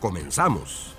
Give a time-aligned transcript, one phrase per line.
[0.00, 0.96] Comenzamos.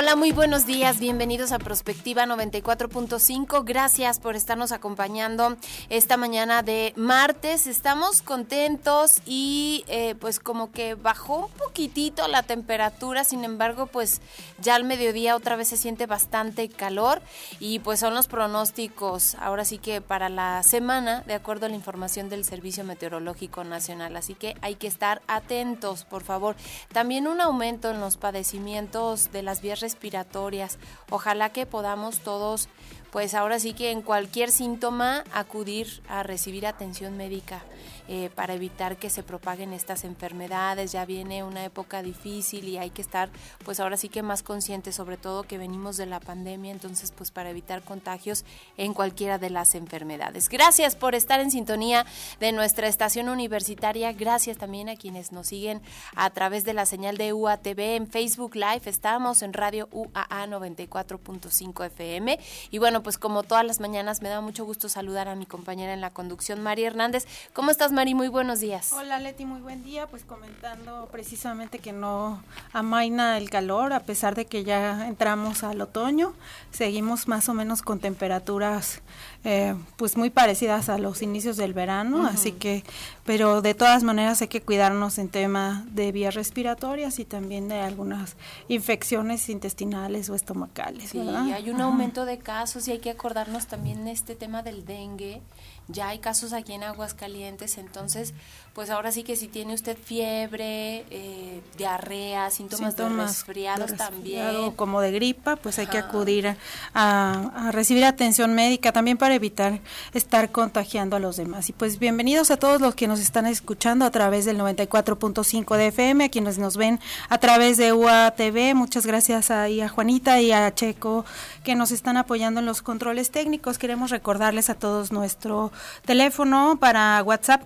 [0.00, 3.64] Hola, muy buenos días, bienvenidos a Prospectiva 94.5.
[3.64, 5.56] Gracias por estarnos acompañando
[5.88, 7.66] esta mañana de martes.
[7.66, 14.20] Estamos contentos y eh, pues como que bajó un poquitito la temperatura, sin embargo pues
[14.60, 17.20] ya al mediodía otra vez se siente bastante calor
[17.58, 21.74] y pues son los pronósticos ahora sí que para la semana de acuerdo a la
[21.74, 24.14] información del Servicio Meteorológico Nacional.
[24.14, 26.54] Así que hay que estar atentos, por favor.
[26.92, 30.78] También un aumento en los padecimientos de las vías respiratorias.
[31.08, 32.68] Ojalá que podamos todos,
[33.10, 37.62] pues ahora sí que en cualquier síntoma acudir a recibir atención médica.
[38.10, 40.92] Eh, para evitar que se propaguen estas enfermedades.
[40.92, 43.28] Ya viene una época difícil y hay que estar
[43.66, 47.30] pues ahora sí que más conscientes, sobre todo que venimos de la pandemia, entonces pues
[47.30, 48.46] para evitar contagios
[48.78, 50.48] en cualquiera de las enfermedades.
[50.48, 52.06] Gracias por estar en sintonía
[52.40, 54.10] de nuestra estación universitaria.
[54.12, 55.82] Gracias también a quienes nos siguen
[56.16, 58.82] a través de la señal de UATV en Facebook Live.
[58.86, 62.38] Estamos en Radio UAA 94.5 FM.
[62.70, 65.92] Y bueno, pues como todas las mañanas me da mucho gusto saludar a mi compañera
[65.92, 67.26] en la conducción, María Hernández.
[67.52, 68.92] ¿Cómo estás, Mari, muy buenos días.
[68.92, 70.06] Hola Leti, muy buen día.
[70.06, 72.40] Pues comentando precisamente que no
[72.72, 76.32] amaina el calor, a pesar de que ya entramos al otoño,
[76.70, 79.02] seguimos más o menos con temperaturas
[79.42, 82.84] eh, pues muy parecidas a los inicios del verano, así que,
[83.24, 87.80] pero de todas maneras hay que cuidarnos en tema de vías respiratorias y también de
[87.80, 88.36] algunas
[88.68, 91.10] infecciones intestinales o estomacales.
[91.10, 94.84] Sí, hay un aumento de casos y hay que acordarnos también de este tema del
[94.86, 95.42] dengue
[95.88, 98.34] ya hay casos aquí en Aguascalientes, entonces,
[98.72, 104.72] pues ahora sí que si tiene usted fiebre, eh, diarrea, síntomas, de resfriados también.
[104.72, 106.56] Como de gripa, pues hay que acudir
[106.94, 109.80] a, recibir atención médica también para evitar
[110.14, 111.68] estar contagiando a los demás.
[111.68, 115.86] Y pues bienvenidos a todos los que nos están escuchando a través del 94.5 de
[115.88, 118.74] FM, a quienes nos ven a través de UATV.
[118.74, 121.24] Muchas gracias a, a Juanita y a Checo
[121.64, 123.78] que nos están apoyando en los controles técnicos.
[123.78, 125.72] Queremos recordarles a todos nuestro
[126.04, 127.64] Teléfono para WhatsApp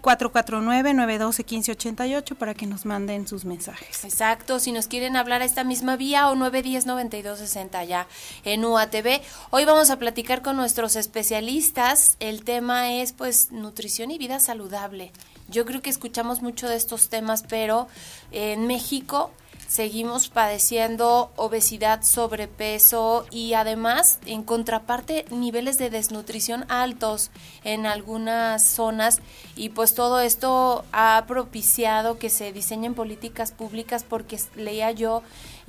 [0.93, 4.05] 449-912-1588 para que nos manden sus mensajes.
[4.05, 8.07] Exacto, si nos quieren hablar a esta misma vía o 910-9260 ya
[8.45, 9.21] en UATV.
[9.51, 12.17] Hoy vamos a platicar con nuestros especialistas.
[12.21, 15.13] El tema es pues nutrición y vida saludable.
[15.49, 17.89] Yo creo que escuchamos mucho de estos temas, pero
[18.31, 19.31] en México
[19.72, 27.31] seguimos padeciendo obesidad, sobrepeso y además en contraparte niveles de desnutrición altos
[27.65, 29.22] en algunas zonas.
[29.56, 35.22] Y pues todo esto ha propiciado que se diseñen políticas públicas porque leía yo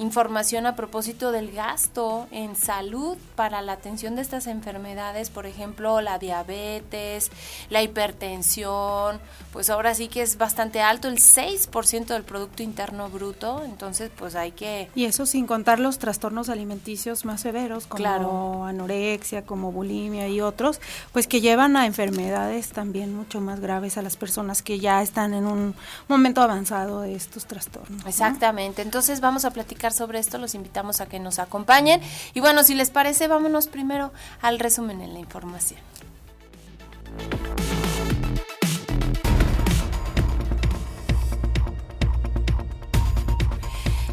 [0.03, 6.01] información a propósito del gasto en salud para la atención de estas enfermedades, por ejemplo,
[6.01, 7.31] la diabetes,
[7.69, 9.19] la hipertensión,
[9.51, 14.35] pues ahora sí que es bastante alto, el 6% del Producto Interno Bruto, entonces pues
[14.35, 14.89] hay que...
[14.93, 20.81] Y eso sin contar los trastornos alimenticios más severos, como anorexia, como bulimia y otros,
[21.13, 25.33] pues que llevan a enfermedades también mucho más graves a las personas que ya están
[25.33, 25.75] en un
[26.07, 28.05] momento avanzado de estos trastornos.
[28.05, 32.01] Exactamente, entonces vamos a platicar sobre esto, los invitamos a que nos acompañen.
[32.33, 34.11] Y bueno, si les parece, vámonos primero
[34.41, 35.79] al resumen en la información.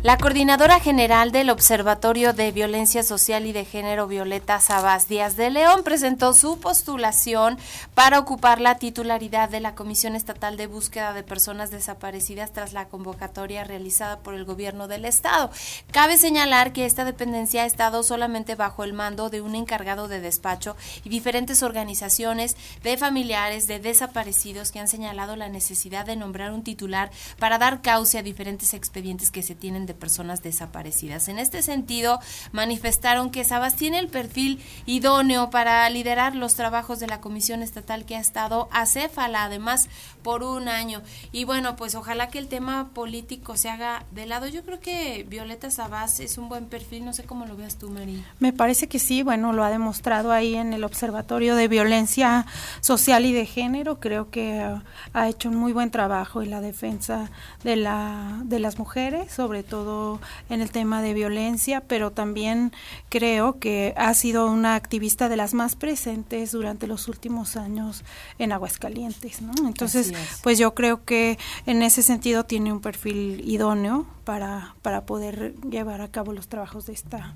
[0.02, 5.50] La coordinadora general del Observatorio de Violencia Social y de Género, Violeta Sabas Díaz de
[5.50, 7.58] León, presentó su postulación
[7.92, 12.88] para ocupar la titularidad de la Comisión Estatal de Búsqueda de Personas Desaparecidas tras la
[12.88, 15.50] convocatoria realizada por el Gobierno del Estado.
[15.90, 20.22] Cabe señalar que esta dependencia ha estado solamente bajo el mando de un encargado de
[20.22, 26.52] despacho y diferentes organizaciones de familiares de desaparecidos que han señalado la necesidad de nombrar
[26.52, 31.28] un titular para dar cauce a diferentes expedientes que se tienen de personas desaparecidas.
[31.28, 32.20] En este sentido,
[32.52, 38.04] manifestaron que Sabas tiene el perfil idóneo para liderar los trabajos de la Comisión Estatal
[38.04, 39.88] que ha estado acéfala, además,
[40.22, 41.02] por un año.
[41.32, 44.46] Y bueno, pues ojalá que el tema político se haga de lado.
[44.46, 47.90] Yo creo que Violeta Sabas es un buen perfil, no sé cómo lo veas tú,
[47.90, 48.24] María.
[48.38, 52.46] Me parece que sí, bueno, lo ha demostrado ahí en el Observatorio de Violencia
[52.80, 54.00] Social y de Género.
[54.00, 54.64] Creo que
[55.12, 57.30] ha hecho un muy buen trabajo en la defensa
[57.64, 62.72] de, la, de las mujeres, sobre todo en el tema de violencia, pero también
[63.08, 68.04] creo que ha sido una activista de las más presentes durante los últimos años
[68.38, 69.52] en Aguascalientes, ¿no?
[69.66, 70.09] Entonces,
[70.42, 76.00] pues yo creo que en ese sentido tiene un perfil idóneo para, para poder llevar
[76.00, 77.34] a cabo los trabajos de esta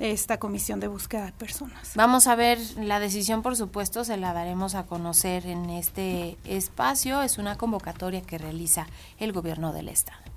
[0.00, 1.92] esta comisión de búsqueda de personas.
[1.94, 7.22] Vamos a ver la decisión, por supuesto, se la daremos a conocer en este espacio.
[7.22, 8.86] Es una convocatoria que realiza
[9.18, 10.29] el gobierno del estado.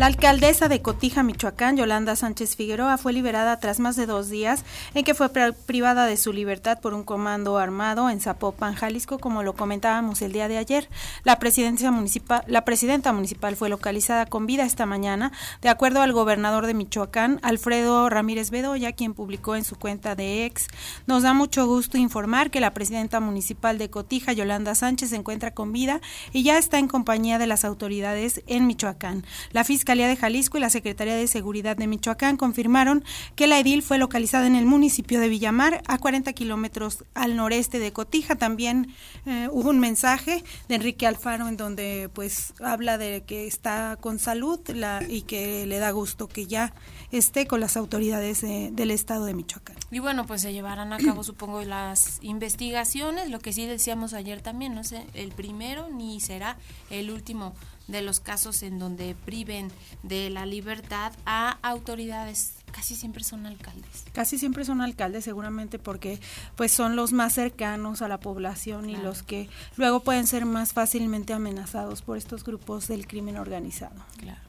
[0.00, 4.64] La alcaldesa de Cotija, Michoacán, Yolanda Sánchez Figueroa, fue liberada tras más de dos días
[4.94, 9.42] en que fue privada de su libertad por un comando armado en Zapopan, Jalisco, como
[9.42, 10.88] lo comentábamos el día de ayer.
[11.22, 16.14] La, presidencia municipal, la presidenta municipal fue localizada con vida esta mañana, de acuerdo al
[16.14, 20.68] gobernador de Michoacán, Alfredo Ramírez Bedoya, quien publicó en su cuenta de ex.
[21.06, 25.50] Nos da mucho gusto informar que la presidenta municipal de Cotija, Yolanda Sánchez, se encuentra
[25.50, 26.00] con vida
[26.32, 29.26] y ya está en compañía de las autoridades en Michoacán.
[29.52, 33.02] La fiscal Fiscalía de Jalisco y la Secretaría de Seguridad de Michoacán confirmaron
[33.34, 37.80] que la edil fue localizada en el municipio de Villamar, a 40 kilómetros al noreste
[37.80, 38.36] de Cotija.
[38.36, 38.94] También
[39.26, 44.20] eh, hubo un mensaje de Enrique Alfaro en donde pues habla de que está con
[44.20, 44.60] salud
[45.08, 46.72] y que le da gusto que ya
[47.10, 49.74] esté con las autoridades del estado de Michoacán.
[49.90, 54.40] Y bueno, pues se llevarán a cabo, supongo, las investigaciones, lo que sí decíamos ayer
[54.40, 56.56] también, no sé, el primero ni será
[56.90, 57.56] el último
[57.90, 59.70] de los casos en donde priven
[60.02, 64.04] de la libertad a autoridades casi siempre son alcaldes.
[64.12, 66.20] Casi siempre son alcaldes, seguramente porque
[66.56, 70.72] pues son los más cercanos a la población y los que luego pueden ser más
[70.72, 73.96] fácilmente amenazados por estos grupos del crimen organizado.
[74.18, 74.40] Claro.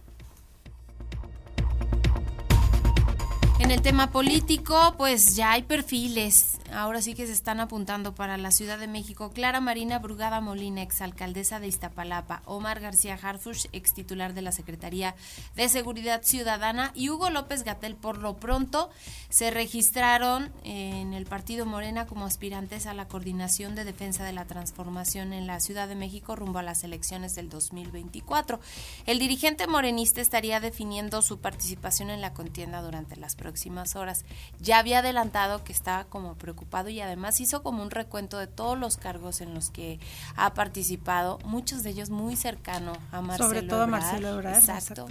[3.60, 6.61] En el tema político, pues ya hay perfiles.
[6.73, 9.31] Ahora sí que se están apuntando para la Ciudad de México.
[9.31, 12.44] Clara Marina Brugada Molina, exalcaldesa de Iztapalapa.
[12.45, 15.13] Omar García Harfush, ex titular de la Secretaría
[15.56, 16.91] de Seguridad Ciudadana.
[16.95, 18.89] Y Hugo López Gatel, por lo pronto,
[19.27, 24.45] se registraron en el Partido Morena como aspirantes a la coordinación de defensa de la
[24.45, 28.62] transformación en la Ciudad de México rumbo a las elecciones del 2024.
[29.06, 34.23] El dirigente morenista estaría definiendo su participación en la contienda durante las próximas horas.
[34.62, 38.78] Ya había adelantado que estaba como preocupado y además hizo como un recuento de todos
[38.78, 40.00] los cargos en los que
[40.36, 44.58] ha participado, muchos de ellos muy cercano a Marcelo Sobre todo a Marcelo Ebrard.
[44.58, 45.08] Exacto.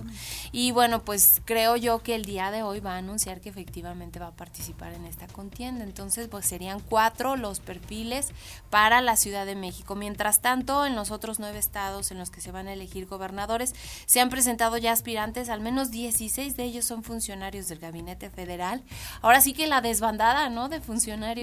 [0.53, 4.19] Y bueno, pues creo yo que el día de hoy va a anunciar que efectivamente
[4.19, 5.85] va a participar en esta contienda.
[5.85, 8.29] Entonces, pues serían cuatro los perfiles
[8.71, 9.95] para la Ciudad de México.
[9.95, 13.75] Mientras tanto, en los otros nueve estados en los que se van a elegir gobernadores,
[14.07, 18.83] se han presentado ya aspirantes, al menos 16 de ellos son funcionarios del gabinete federal.
[19.23, 20.69] Ahora sí que la desbandada, ¿no?
[20.69, 21.40] De funcionarios.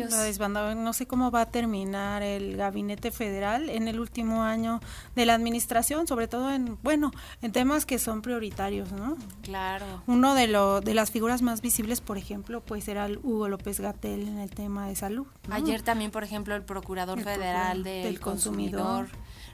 [0.75, 4.79] No sé cómo va a terminar el gabinete federal en el último año
[5.15, 7.11] de la administración, sobre todo en, bueno,
[7.41, 9.17] en temas que son prioritarios, ¿no?
[9.41, 9.85] Claro.
[10.07, 13.79] Uno de, lo, de las figuras más visibles, por ejemplo, pues era el Hugo López
[13.79, 15.27] Gatel en el tema de salud.
[15.49, 19.07] Ayer también, por ejemplo, el Procurador Federal del, consumidor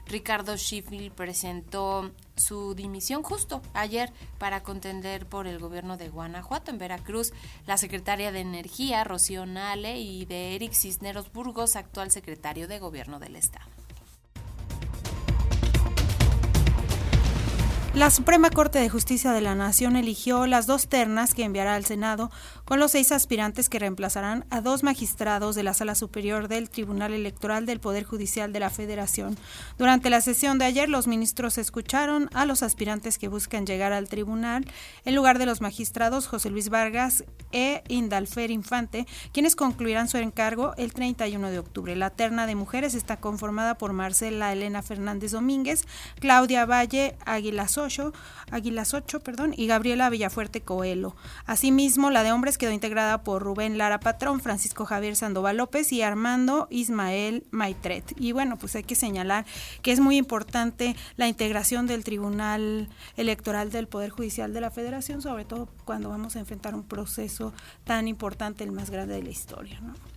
[0.06, 6.70] Ricardo Schiffel presentó su dimisión justo ayer para contender por el gobierno de Guanajuato.
[6.70, 7.32] En Veracruz,
[7.66, 13.18] la secretaria de Energía, Rocío Nale, y de Eric Cisneros Burgos, actual secretario de Gobierno
[13.18, 13.74] del Estado.
[17.94, 21.84] La Suprema Corte de Justicia de la Nación eligió las dos ternas que enviará al
[21.84, 22.28] Senado
[22.64, 27.12] con los seis aspirantes que reemplazarán a dos magistrados de la Sala Superior del Tribunal
[27.12, 29.36] Electoral del Poder Judicial de la Federación.
[29.78, 34.08] Durante la sesión de ayer, los ministros escucharon a los aspirantes que buscan llegar al
[34.08, 34.64] tribunal
[35.04, 40.74] en lugar de los magistrados José Luis Vargas e Indalfer Infante, quienes concluirán su encargo
[40.76, 41.96] el 31 de octubre.
[41.96, 45.84] La terna de mujeres está conformada por Marcela Elena Fernández Domínguez,
[46.20, 47.66] Claudia Valle Águila
[48.50, 51.16] Águilas 8, perdón, y Gabriela Villafuerte Coelho.
[51.46, 56.02] Asimismo, la de hombres quedó integrada por Rubén Lara Patrón, Francisco Javier Sandoval López y
[56.02, 58.14] Armando Ismael Maitret.
[58.18, 59.44] Y bueno, pues hay que señalar
[59.82, 65.22] que es muy importante la integración del Tribunal Electoral del Poder Judicial de la Federación,
[65.22, 67.52] sobre todo cuando vamos a enfrentar un proceso
[67.84, 69.80] tan importante, el más grande de la historia.
[69.80, 70.13] ¿no?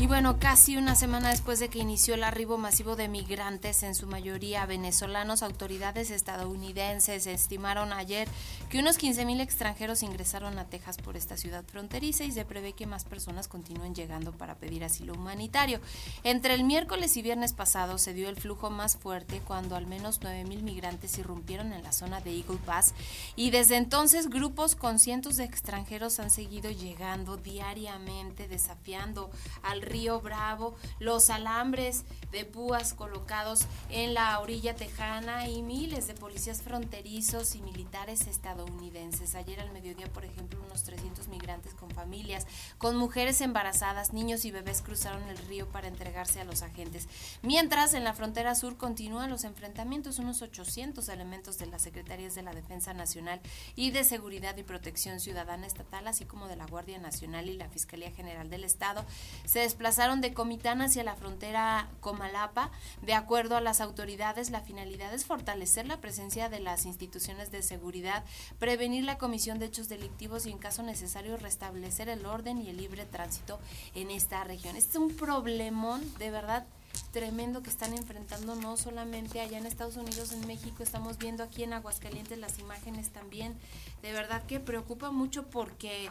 [0.00, 3.94] Y bueno, casi una semana después de que inició el arribo masivo de migrantes, en
[3.94, 8.26] su mayoría venezolanos, autoridades estadounidenses estimaron ayer
[8.70, 12.86] que unos 15.000 extranjeros ingresaron a Texas por esta ciudad fronteriza y se prevé que
[12.86, 15.80] más personas continúen llegando para pedir asilo humanitario.
[16.24, 20.22] Entre el miércoles y viernes pasado se dio el flujo más fuerte cuando al menos
[20.22, 22.94] 9.000 migrantes irrumpieron en la zona de Eagle Pass
[23.36, 29.30] y desde entonces grupos con cientos de extranjeros han seguido llegando diariamente desafiando
[29.62, 36.14] al río Bravo, los alambres de púas colocados en la orilla tejana y miles de
[36.14, 39.34] policías fronterizos y militares estadounidenses.
[39.34, 42.46] Ayer al mediodía, por ejemplo, unos 300 migrantes con familias,
[42.78, 47.08] con mujeres embarazadas, niños y bebés cruzaron el río para entregarse a los agentes.
[47.42, 52.42] Mientras en la frontera sur continúan los enfrentamientos, unos 800 elementos de las Secretarías de
[52.42, 53.40] la Defensa Nacional
[53.74, 57.68] y de Seguridad y Protección Ciudadana Estatal, así como de la Guardia Nacional y la
[57.68, 59.04] Fiscalía General del Estado,
[59.44, 62.70] se de Comitán hacia la frontera Comalapa.
[63.00, 67.62] De acuerdo a las autoridades, la finalidad es fortalecer la presencia de las instituciones de
[67.62, 68.22] seguridad,
[68.58, 72.76] prevenir la comisión de hechos delictivos y en caso necesario restablecer el orden y el
[72.76, 73.58] libre tránsito
[73.94, 74.76] en esta región.
[74.76, 76.66] Este es un problemón de verdad
[77.12, 81.62] tremendo que están enfrentando no solamente allá en Estados Unidos, en México, estamos viendo aquí
[81.62, 83.56] en Aguascalientes las imágenes también.
[84.02, 86.10] De verdad que preocupa mucho porque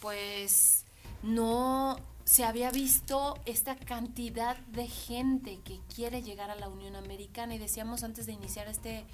[0.00, 0.86] pues
[1.22, 7.54] no se había visto esta cantidad de gente que quiere llegar a la Unión Americana
[7.54, 9.04] y decíamos antes de iniciar este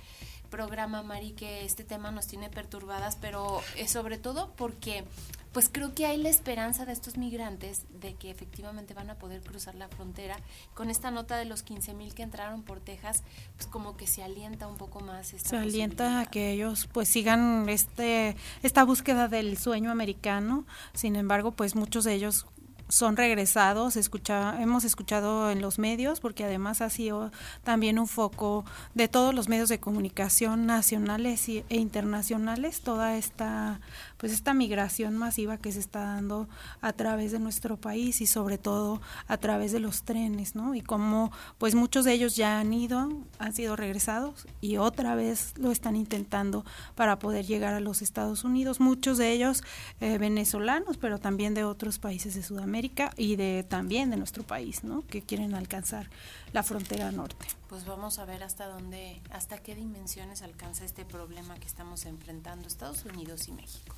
[0.49, 5.05] programa, Mari, que este tema nos tiene perturbadas, pero es sobre todo porque
[5.53, 9.41] pues creo que hay la esperanza de estos migrantes de que efectivamente van a poder
[9.41, 10.37] cruzar la frontera.
[10.75, 13.23] Con esta nota de los 15 mil que entraron por Texas,
[13.57, 15.33] pues como que se alienta un poco más.
[15.33, 20.67] Esta se alienta a que ellos pues sigan este esta búsqueda del sueño americano.
[20.95, 22.47] Sin embargo, pues muchos de ellos
[22.89, 27.31] son regresados, escucha, hemos escuchado en los medios, porque además ha sido
[27.63, 28.65] también un foco
[28.95, 33.81] de todos los medios de comunicación nacionales e internacionales, toda esta
[34.19, 36.49] pues esta migración masiva que se está dando
[36.81, 40.75] a través de nuestro país y sobre todo a través de los trenes, ¿no?
[40.75, 43.09] Y como pues muchos de ellos ya han ido,
[43.39, 48.45] han sido regresados y otra vez lo están intentando para poder llegar a los Estados
[48.45, 49.63] Unidos, muchos de ellos
[50.01, 54.85] eh, venezolanos, pero también de otros países de Sudamérica y de también de nuestro país,
[54.85, 55.07] ¿no?
[55.07, 56.11] Que quieren alcanzar
[56.53, 57.47] la frontera norte.
[57.69, 62.67] Pues vamos a ver hasta dónde, hasta qué dimensiones alcanza este problema que estamos enfrentando
[62.67, 63.95] Estados Unidos y México.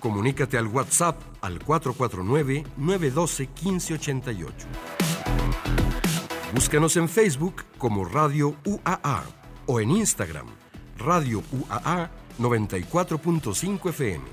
[0.00, 4.52] Comunícate al WhatsApp al 449-912-1588.
[6.54, 9.24] Búscanos en Facebook como Radio UAA
[9.66, 10.46] o en Instagram,
[10.96, 12.08] Radio UAA
[12.38, 14.24] 94.5 FM.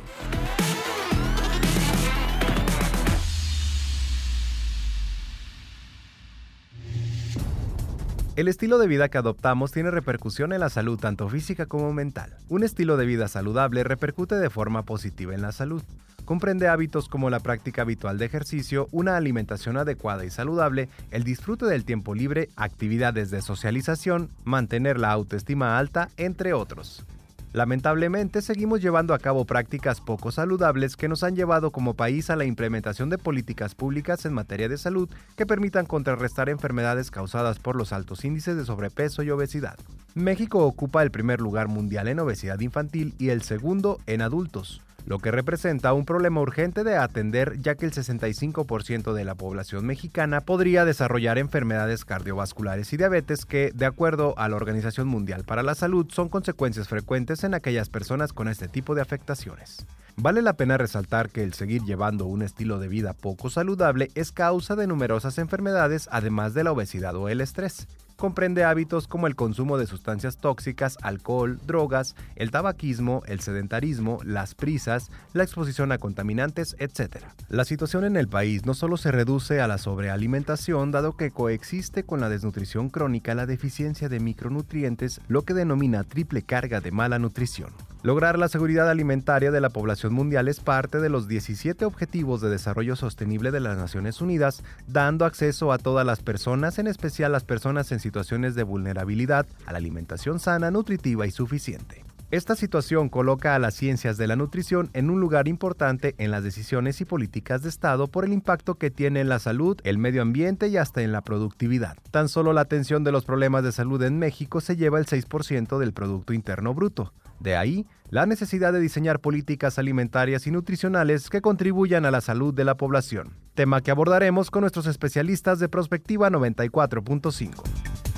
[8.35, 12.35] El estilo de vida que adoptamos tiene repercusión en la salud tanto física como mental.
[12.49, 15.83] Un estilo de vida saludable repercute de forma positiva en la salud.
[16.25, 21.67] Comprende hábitos como la práctica habitual de ejercicio, una alimentación adecuada y saludable, el disfrute
[21.67, 27.05] del tiempo libre, actividades de socialización, mantener la autoestima alta, entre otros.
[27.53, 32.35] Lamentablemente, seguimos llevando a cabo prácticas poco saludables que nos han llevado como país a
[32.35, 35.07] la implementación de políticas públicas en materia de salud
[35.37, 39.77] que permitan contrarrestar enfermedades causadas por los altos índices de sobrepeso y obesidad.
[40.15, 45.19] México ocupa el primer lugar mundial en obesidad infantil y el segundo en adultos lo
[45.19, 50.41] que representa un problema urgente de atender ya que el 65% de la población mexicana
[50.41, 55.75] podría desarrollar enfermedades cardiovasculares y diabetes que, de acuerdo a la Organización Mundial para la
[55.75, 59.85] Salud, son consecuencias frecuentes en aquellas personas con este tipo de afectaciones.
[60.15, 64.31] Vale la pena resaltar que el seguir llevando un estilo de vida poco saludable es
[64.31, 69.35] causa de numerosas enfermedades además de la obesidad o el estrés comprende hábitos como el
[69.35, 75.97] consumo de sustancias tóxicas, alcohol, drogas, el tabaquismo, el sedentarismo, las prisas, la exposición a
[75.97, 77.17] contaminantes, etc.
[77.49, 82.03] La situación en el país no solo se reduce a la sobrealimentación, dado que coexiste
[82.03, 87.19] con la desnutrición crónica la deficiencia de micronutrientes, lo que denomina triple carga de mala
[87.19, 87.71] nutrición.
[88.03, 92.49] Lograr la seguridad alimentaria de la población mundial es parte de los 17 Objetivos de
[92.49, 97.45] Desarrollo Sostenible de las Naciones Unidas, dando acceso a todas las personas, en especial las
[97.45, 102.03] personas en situaciones de vulnerabilidad, a la alimentación sana, nutritiva y suficiente.
[102.29, 106.43] Esta situación coloca a las ciencias de la nutrición en un lugar importante en las
[106.43, 110.23] decisiones y políticas de Estado por el impacto que tiene en la salud, el medio
[110.23, 111.95] ambiente y hasta en la productividad.
[112.11, 115.77] Tan solo la atención de los problemas de salud en México se lleva el 6%
[115.77, 117.13] del Producto Interno Bruto.
[117.43, 122.53] De ahí la necesidad de diseñar políticas alimentarias y nutricionales que contribuyan a la salud
[122.53, 128.12] de la población, tema que abordaremos con nuestros especialistas de Prospectiva 94.5.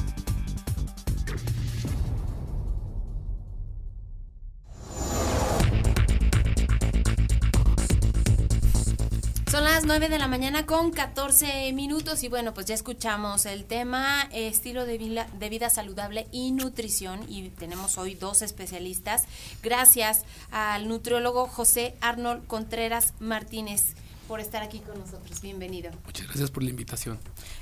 [9.86, 14.27] las 9 de la mañana con 14 minutos y bueno, pues ya escuchamos el tema
[14.32, 19.25] estilo de vida, de vida saludable y nutrición y tenemos hoy dos especialistas.
[19.62, 23.96] Gracias al nutriólogo José Arnold Contreras Martínez
[24.27, 25.41] por estar aquí con nosotros.
[25.41, 25.91] Bienvenido.
[26.05, 27.20] Muchas gracias por la invitación.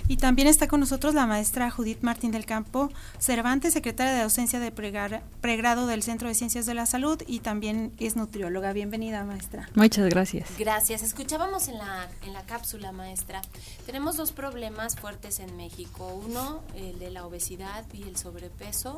[0.08, 2.89] Y también está con nosotros la maestra Judith Martín del Campo
[3.20, 7.93] Cervantes, secretaria de docencia de pregrado del Centro de Ciencias de la Salud y también
[8.00, 8.74] es nutrióloga.
[8.74, 9.70] Bienvenida, maestra.
[9.75, 10.50] Muchas gracias.
[10.58, 11.03] Gracias.
[11.03, 13.41] Escuchábamos en la, en la cápsula, maestra.
[13.86, 16.08] Tenemos dos problemas fuertes en México.
[16.25, 18.98] Uno, el de la obesidad y el sobrepeso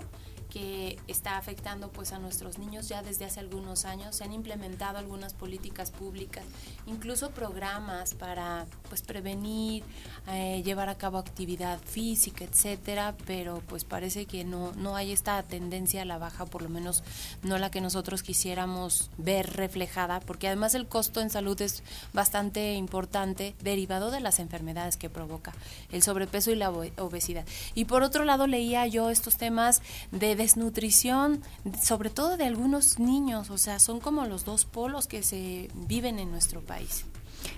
[0.56, 4.16] que está afectando pues a nuestros niños ya desde hace algunos años.
[4.16, 6.46] Se han implementado algunas políticas públicas,
[6.86, 9.84] incluso programas para pues prevenir,
[10.30, 15.44] eh, llevar a cabo actividad física, etcétera, pero pues parece que no, no hay esta
[15.44, 17.04] tendencia a la baja, por lo menos
[17.44, 21.84] no la que nosotros quisiéramos ver reflejada, porque además el costo en salud es
[22.14, 25.54] bastante importante, derivado de las enfermedades que provoca
[25.92, 27.44] el sobrepeso y la obesidad.
[27.74, 29.82] Y por otro lado leía yo estos temas
[30.12, 31.42] de desnutrición,
[31.82, 36.20] sobre todo de algunos niños, o sea, son como los dos polos que se viven
[36.20, 37.06] en nuestro país.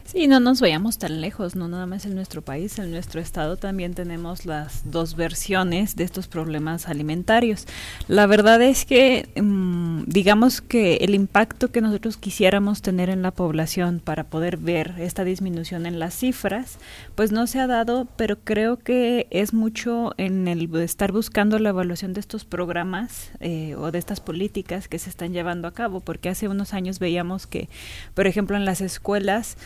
[0.08, 3.58] Sí, no nos vayamos tan lejos, no nada más en nuestro país, en nuestro estado
[3.58, 7.68] también tenemos las dos versiones de estos problemas alimentarios.
[8.08, 13.32] La verdad es que, mm, digamos que el impacto que nosotros quisiéramos tener en la
[13.32, 16.78] población para poder ver esta disminución en las cifras,
[17.16, 21.70] pues no se ha dado, pero creo que es mucho en el estar buscando la
[21.70, 26.00] evaluación de estos programas eh, o de estas políticas que se están llevando a cabo,
[26.00, 27.68] porque hace unos años veíamos que,
[28.14, 29.58] por ejemplo, en las escuelas,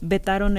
[0.00, 0.58] vetaron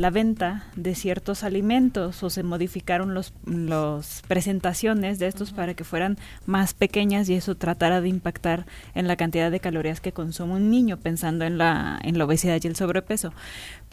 [0.00, 5.84] la venta de ciertos alimentos o se modificaron los, los presentaciones de estos para que
[5.84, 10.54] fueran más pequeñas y eso tratara de impactar en la cantidad de calorías que consume
[10.54, 13.32] un niño pensando en la, en la obesidad y el sobrepeso.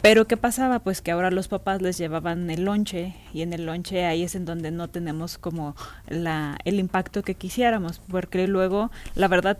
[0.00, 0.78] Pero ¿qué pasaba?
[0.78, 4.36] Pues que ahora los papás les llevaban el lonche y en el lonche ahí es
[4.36, 5.74] en donde no tenemos como
[6.06, 9.58] la, el impacto que quisiéramos, porque luego, la verdad,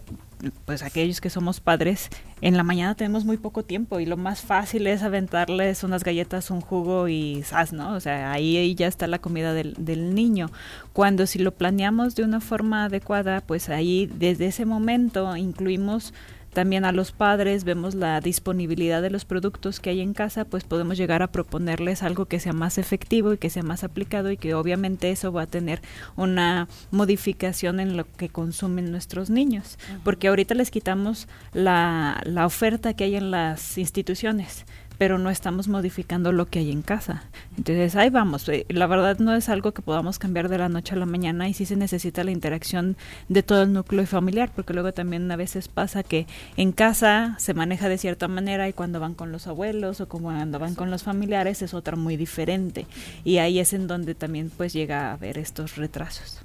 [0.64, 2.08] pues aquellos que somos padres,
[2.40, 6.50] en la mañana tenemos muy poco tiempo y lo más fácil es aventarles unas galletas,
[6.50, 7.94] un jugo y sas, ¿no?
[7.94, 10.50] O sea, ahí, ahí ya está la comida del, del niño.
[10.92, 16.14] Cuando si lo planeamos de una forma adecuada, pues ahí desde ese momento incluimos
[16.52, 20.64] también a los padres, vemos la disponibilidad de los productos que hay en casa, pues
[20.64, 24.36] podemos llegar a proponerles algo que sea más efectivo y que sea más aplicado y
[24.36, 25.80] que obviamente eso va a tener
[26.16, 32.94] una modificación en lo que consumen nuestros niños, porque ahorita les quitamos la, la oferta
[32.94, 34.64] que hay en las instituciones
[34.98, 37.22] pero no estamos modificando lo que hay en casa.
[37.56, 38.48] Entonces ahí vamos.
[38.48, 41.48] Eh, la verdad no es algo que podamos cambiar de la noche a la mañana
[41.48, 42.96] y sí se necesita la interacción
[43.28, 47.54] de todo el núcleo familiar, porque luego también a veces pasa que en casa se
[47.54, 51.04] maneja de cierta manera y cuando van con los abuelos o cuando van con los
[51.04, 52.86] familiares es otra muy diferente.
[53.24, 56.42] Y ahí es en donde también pues llega a haber estos retrasos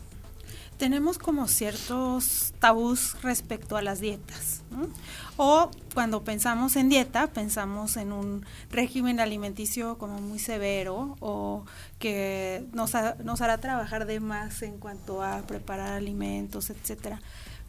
[0.84, 4.64] tenemos como ciertos tabús respecto a las dietas.
[5.38, 11.64] O cuando pensamos en dieta, pensamos en un régimen alimenticio como muy severo o
[12.00, 12.92] que nos,
[13.24, 17.22] nos hará trabajar de más en cuanto a preparar alimentos, etcétera.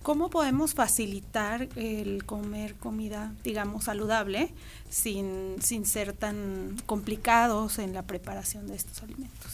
[0.03, 4.53] ¿Cómo podemos facilitar el comer comida, digamos, saludable
[4.91, 9.54] sin, sin ser tan complicados en la preparación de estos alimentos?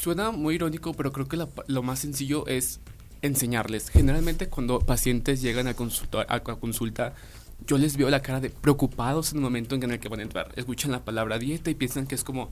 [0.00, 2.80] Suena muy irónico, pero creo que lo más sencillo es
[3.22, 3.90] enseñarles.
[3.90, 7.14] Generalmente cuando pacientes llegan a consulta, a, consulta,
[7.66, 10.22] yo les veo la cara de preocupados en el momento en el que van a
[10.22, 10.52] entrar.
[10.56, 12.50] Escuchan la palabra dieta y piensan que es como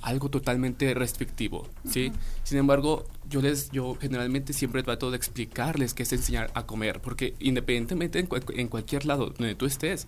[0.00, 2.12] algo totalmente restrictivo, ¿sí?
[2.44, 7.00] Sin embargo, yo les yo generalmente siempre trato de explicarles qué es enseñar a comer,
[7.00, 10.06] porque independientemente en, en cualquier lado donde tú estés,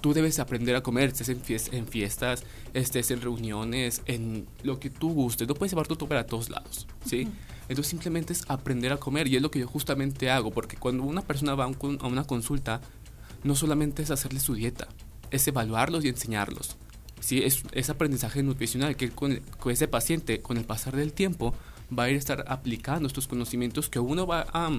[0.00, 4.90] tú debes aprender a comer, estés en, en fiestas, estés en reuniones, en lo que
[4.90, 7.28] tú gustes, no puedes llevar tu para todos lados, ¿sí?
[7.68, 11.02] Entonces simplemente es aprender a comer y es lo que yo justamente hago, porque cuando
[11.02, 12.80] una persona va a una consulta,
[13.44, 14.88] no solamente es hacerle su dieta,
[15.30, 16.76] es evaluarlos y enseñarlos.
[17.20, 17.42] ¿sí?
[17.42, 21.54] Es, es aprendizaje nutricional que con, con, ese paciente, con el pasar del tiempo,
[21.96, 24.70] va a ir a estar aplicando estos conocimientos que uno va a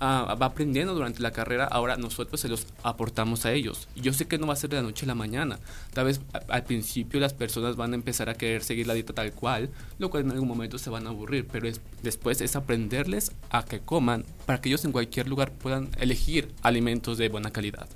[0.00, 3.88] va aprendiendo durante la carrera, ahora nosotros se los aportamos a ellos.
[3.96, 5.58] Yo sé que no va a ser de la noche a la mañana.
[5.92, 9.32] Tal vez al principio las personas van a empezar a querer seguir la dieta tal
[9.32, 13.32] cual, lo cual en algún momento se van a aburrir, pero es, después es aprenderles
[13.50, 17.88] a que coman para que ellos en cualquier lugar puedan elegir alimentos de buena calidad.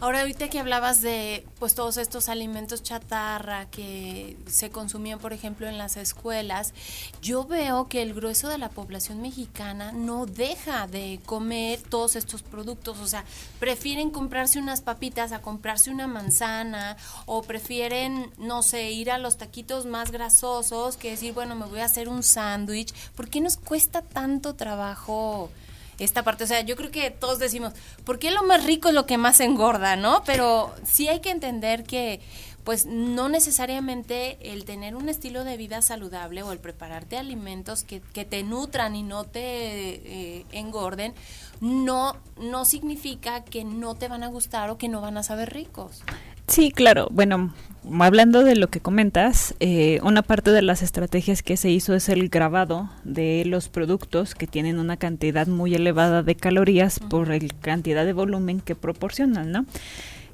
[0.00, 5.66] Ahora, ahorita que hablabas de pues todos estos alimentos chatarra que se consumían, por ejemplo,
[5.66, 6.74] en las escuelas,
[7.22, 12.42] yo veo que el grueso de la población mexicana no deja de comer todos estos
[12.42, 13.24] productos, o sea,
[13.58, 19.36] prefieren comprarse unas papitas a comprarse una manzana o prefieren, no sé, ir a los
[19.36, 22.92] taquitos más grasosos que decir, bueno, me voy a hacer un sándwich.
[23.14, 25.50] ¿Por qué nos cuesta tanto trabajo?
[25.98, 26.44] esta parte.
[26.44, 27.72] O sea, yo creo que todos decimos,
[28.04, 30.22] ¿por qué lo más rico es lo que más engorda, no?
[30.24, 32.20] Pero sí hay que entender que
[32.68, 38.02] pues no necesariamente el tener un estilo de vida saludable o el prepararte alimentos que,
[38.12, 41.14] que te nutran y no te eh, engorden,
[41.62, 45.54] no, no significa que no te van a gustar o que no van a saber
[45.54, 46.02] ricos.
[46.46, 47.08] Sí, claro.
[47.10, 47.54] Bueno,
[48.00, 52.10] hablando de lo que comentas, eh, una parte de las estrategias que se hizo es
[52.10, 57.38] el grabado de los productos que tienen una cantidad muy elevada de calorías por la
[57.62, 59.64] cantidad de volumen que proporcionan, ¿no?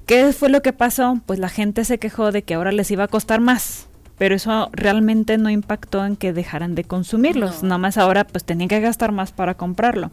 [0.06, 1.20] ¿Qué fue lo que pasó?
[1.26, 3.86] Pues la gente se quejó de que ahora les iba a costar más,
[4.18, 8.68] pero eso realmente no impactó en que dejaran de consumirlos, nada más ahora pues tenían
[8.68, 10.10] que gastar más para comprarlo.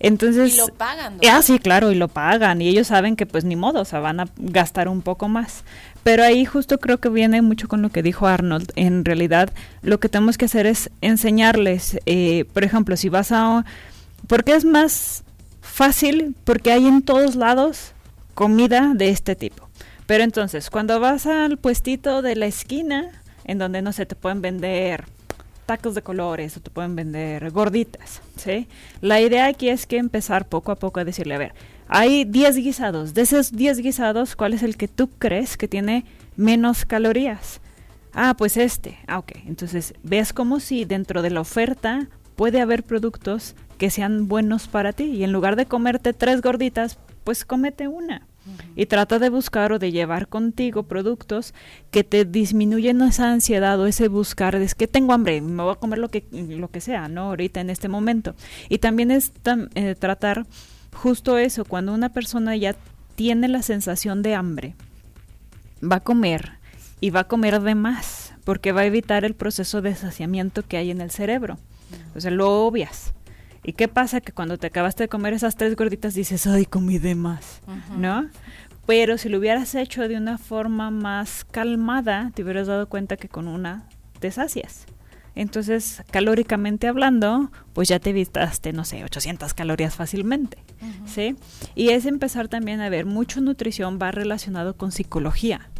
[0.00, 1.18] Entonces, y lo pagan.
[1.30, 2.60] Ah, sí, claro, y lo pagan.
[2.60, 5.64] Y ellos saben que pues ni modo, o sea, van a gastar un poco más.
[6.02, 8.70] Pero ahí justo creo que viene mucho con lo que dijo Arnold.
[8.76, 13.64] En realidad, lo que tenemos que hacer es enseñarles, eh, por ejemplo, si vas a...
[14.26, 15.24] Porque es más
[15.62, 17.93] fácil, porque hay en todos lados
[18.34, 19.68] comida de este tipo.
[20.06, 24.42] Pero entonces, cuando vas al puestito de la esquina, en donde no se te pueden
[24.42, 25.04] vender
[25.66, 28.68] tacos de colores o te pueden vender gorditas, ¿sí?
[29.00, 31.54] La idea aquí es que empezar poco a poco a decirle, a ver,
[31.88, 36.04] hay 10 guisados, de esos 10 guisados, ¿cuál es el que tú crees que tiene
[36.36, 37.60] menos calorías?
[38.14, 38.98] Ah, pues este.
[39.06, 39.32] Ah, ok.
[39.46, 44.92] Entonces, ves como si dentro de la oferta puede haber productos que sean buenos para
[44.92, 48.26] ti y en lugar de comerte tres gorditas, pues cómete una.
[48.76, 51.54] Y trata de buscar o de llevar contigo productos
[51.90, 55.76] que te disminuyen esa ansiedad o ese buscar, es que tengo hambre, me voy a
[55.76, 57.22] comer lo que, lo que sea, ¿no?
[57.22, 58.34] Ahorita en este momento.
[58.68, 59.32] Y también es
[59.74, 60.46] eh, tratar
[60.94, 62.76] justo eso, cuando una persona ya
[63.16, 64.74] tiene la sensación de hambre,
[65.82, 66.58] va a comer
[67.00, 70.76] y va a comer de más, porque va a evitar el proceso de saciamiento que
[70.76, 71.58] hay en el cerebro.
[72.14, 73.12] O sea, lo obvias.
[73.64, 74.20] ¿Y qué pasa?
[74.20, 77.62] Que cuando te acabaste de comer esas tres gorditas dices, ay, comí de más,
[77.96, 78.28] ¿no?
[78.86, 83.28] Pero si lo hubieras hecho de una forma más calmada, te hubieras dado cuenta que
[83.28, 83.88] con una
[84.20, 84.84] te sacias.
[85.34, 90.58] Entonces, calóricamente hablando, pues ya te vistaste, no sé, 800 calorías fácilmente,
[91.06, 91.34] ¿sí?
[91.74, 95.70] Y es empezar también a ver, mucho nutrición va relacionado con psicología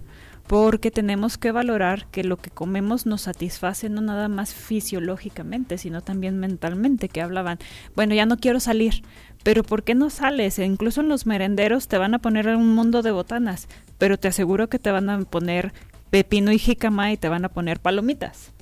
[0.47, 6.03] porque tenemos que valorar que lo que comemos nos satisface no nada más fisiológicamente, sino
[6.03, 7.59] también mentalmente, que hablaban,
[7.97, 9.03] bueno, ya no quiero salir,
[9.43, 10.59] pero ¿por qué no sales?
[10.59, 14.29] E incluso en los merenderos te van a poner un mundo de botanas, pero te
[14.29, 15.73] aseguro que te van a poner
[16.11, 18.53] pepino y jícama y te van a poner palomitas,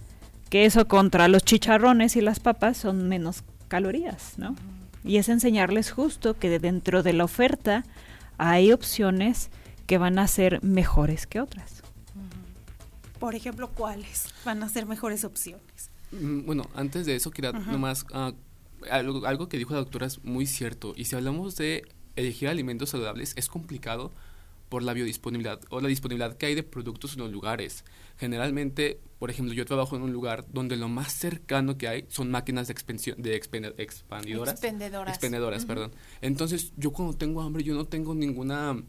[0.51, 4.55] que eso contra los chicharrones y las papas son menos calorías, ¿no?
[5.05, 7.85] Y es enseñarles justo que dentro de la oferta
[8.39, 9.51] hay opciones
[9.87, 11.83] que van a ser mejores que otras.
[13.19, 15.91] Por ejemplo, ¿cuáles van a ser mejores opciones?
[16.11, 18.33] Mm, bueno, antes de eso, quería nomás uh,
[18.91, 20.93] algo, algo, que dijo la doctora es muy cierto.
[20.97, 21.85] Y si hablamos de
[22.17, 24.13] elegir alimentos saludables, es complicado
[24.73, 27.85] por la biodisponibilidad o la disponibilidad que hay de productos en los lugares.
[28.17, 32.31] Generalmente, por ejemplo, yo trabajo en un lugar donde lo más cercano que hay son
[32.31, 34.55] máquinas de, expansión, de expandidoras.
[34.55, 35.15] Expendedoras.
[35.15, 35.93] Expendedoras, perdón.
[36.23, 38.83] Entonces, yo cuando tengo hambre, yo no tengo ninguna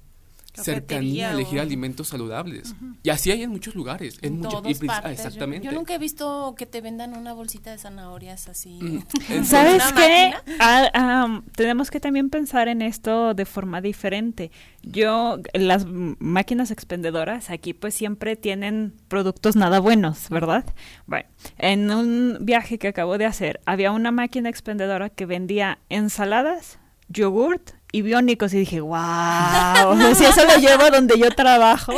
[0.53, 2.75] cercanía a elegir alimentos saludables.
[3.01, 4.17] Y así hay en muchos lugares.
[4.21, 5.11] En, partes.
[5.11, 5.65] exactamente.
[5.65, 8.79] Yo, nunca he visto que te vendan una bolsita de zanahorias así.
[8.81, 9.43] Mm.
[9.43, 10.33] ¿Sabes qué?
[10.59, 14.51] Ah, tenemos que también pensar en esto de forma diferente.
[14.83, 20.65] Yo, las máquinas expendedoras aquí pues siempre tienen productos nada buenos, ¿verdad?
[21.07, 26.79] Bueno, en un viaje que acabo de hacer, había una máquina expendedora que vendía ensaladas,
[27.07, 28.95] yogurt y biónicos y dije, wow,
[30.15, 31.93] si eso lo llevo donde yo trabajo,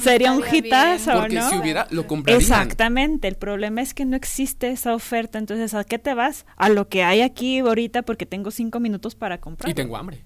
[0.00, 2.40] sería un hitazo, Porque si hubiera, lo comprarían.
[2.40, 6.44] Exactamente, el problema es que no existe esa oferta, entonces, ¿a qué te vas?
[6.56, 9.70] A lo que hay aquí ahorita porque tengo cinco minutos para comprar.
[9.70, 10.22] Y tengo hambre.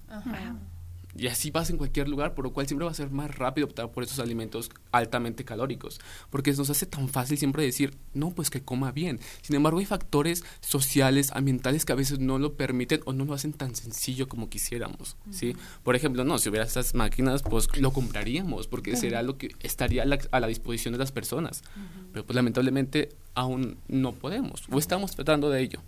[1.15, 3.67] Y así pasa en cualquier lugar, por lo cual siempre va a ser más rápido
[3.67, 5.99] optar por esos alimentos altamente calóricos,
[6.29, 9.19] porque nos hace tan fácil siempre decir, no, pues que coma bien.
[9.41, 13.33] Sin embargo, hay factores sociales, ambientales que a veces no lo permiten o no lo
[13.33, 15.55] hacen tan sencillo como quisiéramos, ¿sí?
[15.83, 20.03] Por ejemplo, no, si hubiera estas máquinas, pues lo compraríamos, porque será lo que estaría
[20.03, 21.63] a la, disposición de las personas.
[22.11, 25.79] Pero pues lamentablemente aún no podemos, o estamos tratando de ello.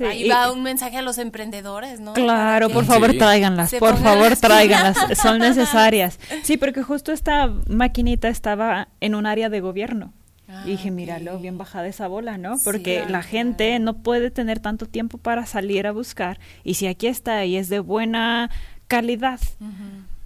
[0.00, 2.12] Ahí va un mensaje a los emprendedores, ¿no?
[2.12, 6.18] Claro, por favor tráiganlas, por favor tráiganlas, son necesarias.
[6.42, 10.12] Sí, porque justo esta maquinita estaba en un área de gobierno.
[10.48, 12.56] Ah, y dije, míralo, bien bajada esa bola, ¿no?
[12.64, 16.40] Porque la gente no puede tener tanto tiempo para salir a buscar.
[16.64, 18.50] Y si aquí está y es de buena
[18.86, 19.40] calidad,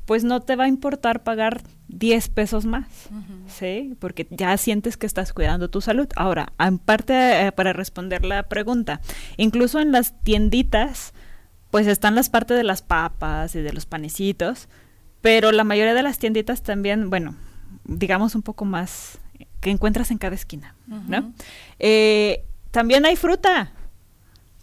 [0.07, 2.87] pues no te va a importar pagar 10 pesos más,
[3.47, 3.95] ¿sí?
[4.01, 6.09] Porque ya sientes que estás cuidando tu salud.
[6.17, 9.01] Ahora, en parte eh, para responder la pregunta,
[9.37, 11.13] incluso en las tienditas,
[11.71, 14.69] pues están las partes de las papas y de los panecitos,
[15.21, 17.37] pero la mayoría de las tienditas también, bueno,
[17.85, 19.19] digamos un poco más
[19.61, 21.33] que encuentras en cada esquina, ¿no?
[21.79, 23.71] Eh, también hay fruta,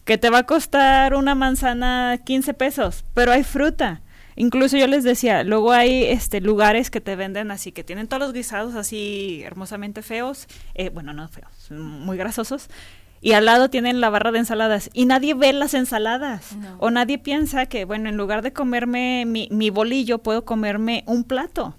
[0.03, 4.01] que te va a costar una manzana 15 pesos, pero hay fruta.
[4.39, 8.21] Incluso yo les decía, luego hay este lugares que te venden así, que tienen todos
[8.21, 12.69] los guisados así hermosamente feos, eh, bueno, no feos, muy grasosos,
[13.19, 17.17] y al lado tienen la barra de ensaladas y nadie ve las ensaladas o nadie
[17.17, 21.75] piensa que, bueno, en lugar de comerme mi, mi bolillo, puedo comerme un plato.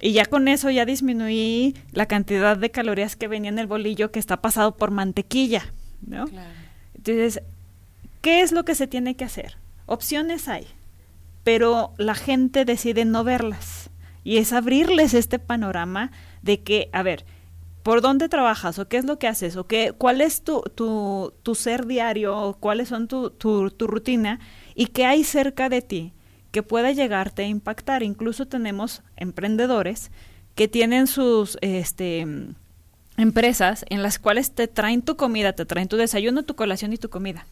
[0.00, 4.10] Y ya con eso ya disminuí la cantidad de calorías que venía en el bolillo
[4.10, 6.24] que está pasado por mantequilla, ¿no?
[6.94, 7.42] Entonces,
[8.22, 9.58] ¿qué es lo que se tiene que hacer?
[9.84, 10.66] Opciones hay
[11.48, 13.88] pero la gente decide no verlas.
[14.22, 16.10] Y es abrirles este panorama
[16.42, 17.24] de que, a ver,
[17.82, 18.78] ¿por dónde trabajas?
[18.78, 19.56] ¿O qué es lo que haces?
[19.56, 22.36] ¿O qué, cuál es tu, tu, tu ser diario?
[22.36, 24.40] ¿O cuáles son tu, tu, tu rutina?
[24.74, 26.12] ¿Y qué hay cerca de ti
[26.50, 28.02] que pueda llegarte a impactar?
[28.02, 30.10] Incluso tenemos emprendedores
[30.54, 32.26] que tienen sus este,
[33.16, 36.98] empresas en las cuales te traen tu comida, te traen tu desayuno, tu colación y
[36.98, 37.46] tu comida.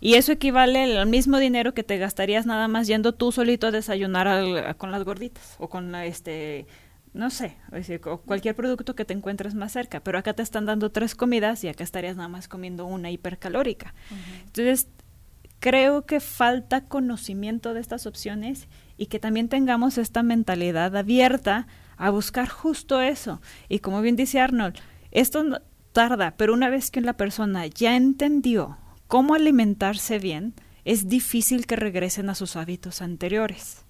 [0.00, 3.70] Y eso equivale al mismo dinero que te gastarías nada más yendo tú solito a
[3.70, 6.66] desayunar con las gorditas o con este
[7.16, 7.56] no sé,
[8.04, 11.64] o cualquier producto que te encuentres más cerca, pero acá te están dando tres comidas
[11.64, 13.94] y acá estarías nada más comiendo una hipercalórica.
[14.44, 14.88] Entonces,
[15.58, 22.10] creo que falta conocimiento de estas opciones y que también tengamos esta mentalidad abierta a
[22.10, 23.40] buscar justo eso.
[23.70, 24.76] Y como bien dice Arnold,
[25.10, 31.66] esto tarda, pero una vez que la persona ya entendió cómo alimentarse bien, es difícil
[31.66, 33.84] que regresen a sus hábitos anteriores,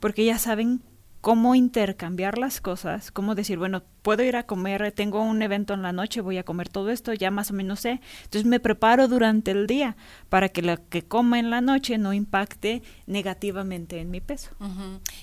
[0.00, 0.82] porque ya saben
[1.20, 5.82] cómo intercambiar las cosas, cómo decir, bueno, puedo ir a comer, tengo un evento en
[5.82, 8.00] la noche, voy a comer todo esto, ya más o menos sé.
[8.24, 9.96] Entonces me preparo durante el día
[10.30, 14.50] para que lo que coma en la noche no impacte negativamente en mi peso.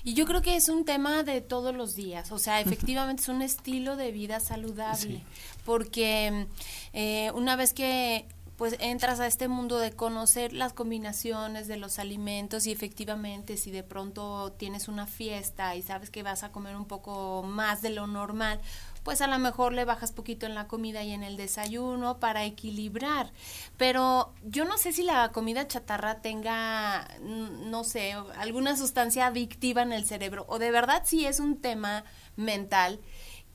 [0.04, 3.30] Y yo creo que es un tema de todos los días, o sea, efectivamente es
[3.30, 5.24] un estilo de vida saludable,
[5.66, 6.48] porque
[6.94, 8.28] eh, una vez que
[8.58, 13.70] pues entras a este mundo de conocer las combinaciones de los alimentos y efectivamente si
[13.70, 17.92] de pronto tienes una fiesta y sabes que vas a comer un poco más de
[17.92, 18.60] lo normal,
[19.04, 22.46] pues a lo mejor le bajas poquito en la comida y en el desayuno para
[22.46, 23.32] equilibrar.
[23.78, 29.94] Pero yo no sé si la comida chatarra tenga, no sé, alguna sustancia adictiva en
[29.94, 33.00] el cerebro o de verdad si es un tema mental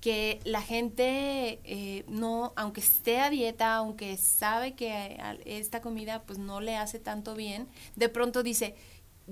[0.02, 6.40] que la gente eh, no, aunque esté a dieta, aunque sabe que esta comida pues
[6.40, 8.74] no le hace tanto bien, de pronto dice,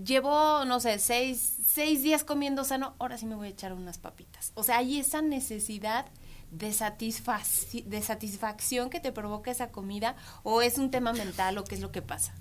[0.01, 3.99] llevo, no sé, seis, seis días comiendo sano, ahora sí me voy a echar unas
[3.99, 4.53] papitas.
[4.55, 6.07] O sea, hay esa necesidad
[6.53, 6.69] de,
[7.87, 11.81] de satisfacción que te provoca esa comida o es un tema mental o qué es
[11.81, 12.33] lo que pasa.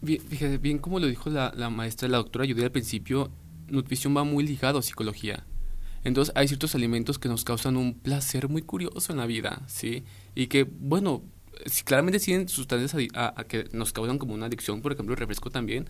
[0.00, 0.22] Bien,
[0.62, 3.32] bien como lo dijo la, la maestra, la doctora Judy al principio,
[3.66, 5.44] nutrición va muy ligado a psicología.
[6.06, 10.04] Entonces hay ciertos alimentos que nos causan un placer muy curioso en la vida, ¿sí?
[10.36, 11.24] Y que, bueno,
[11.66, 15.50] si claramente tienen sustancias a, que nos causan como una adicción, por ejemplo el refresco
[15.50, 15.88] también,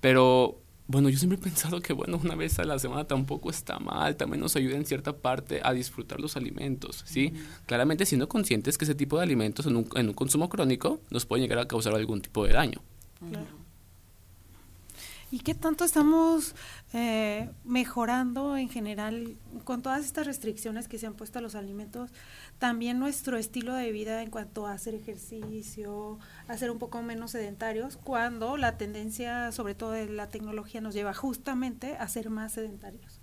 [0.00, 3.78] pero bueno, yo siempre he pensado que, bueno, una vez a la semana tampoco está
[3.78, 7.34] mal, también nos ayuda en cierta parte a disfrutar los alimentos, ¿sí?
[7.66, 11.26] Claramente siendo conscientes que ese tipo de alimentos en un, en un, consumo crónico nos
[11.26, 12.80] pueden llegar a causar algún tipo de daño.
[13.28, 13.66] Claro.
[15.30, 16.54] ¿Y qué tanto estamos
[16.92, 22.12] eh, mejorando en general con todas estas restricciones que se han puesto a los alimentos?
[22.58, 26.18] También nuestro estilo de vida en cuanto a hacer ejercicio,
[26.48, 30.94] a ser un poco menos sedentarios, cuando la tendencia, sobre todo de la tecnología, nos
[30.94, 33.20] lleva justamente a ser más sedentarios.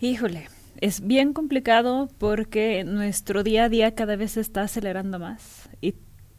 [0.00, 0.48] Híjole,
[0.80, 5.94] es bien complicado porque nuestro día a día cada vez se está acelerando más y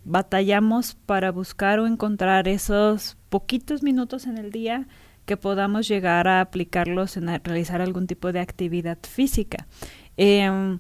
[0.05, 4.87] batallamos para buscar o encontrar esos poquitos minutos en el día
[5.29, 9.67] que podamos llegar a aplicarlos en realizar algún tipo de actividad física.
[10.17, 10.79] Em,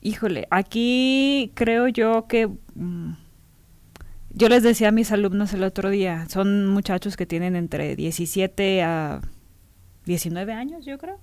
[0.00, 2.48] híjole, aquí creo yo que...
[2.74, 3.12] Mm,
[4.30, 8.82] yo les decía a mis alumnos el otro día, son muchachos que tienen entre 17
[8.82, 9.20] a
[10.06, 11.18] 19 años, yo creo.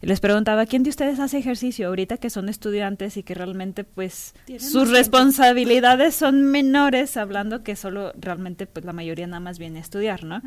[0.00, 4.32] Les preguntaba, ¿quién de ustedes hace ejercicio ahorita que son estudiantes y que realmente pues
[4.58, 9.82] sus responsabilidades son menores, hablando que solo realmente pues la mayoría nada más viene a
[9.82, 10.40] estudiar, ¿no?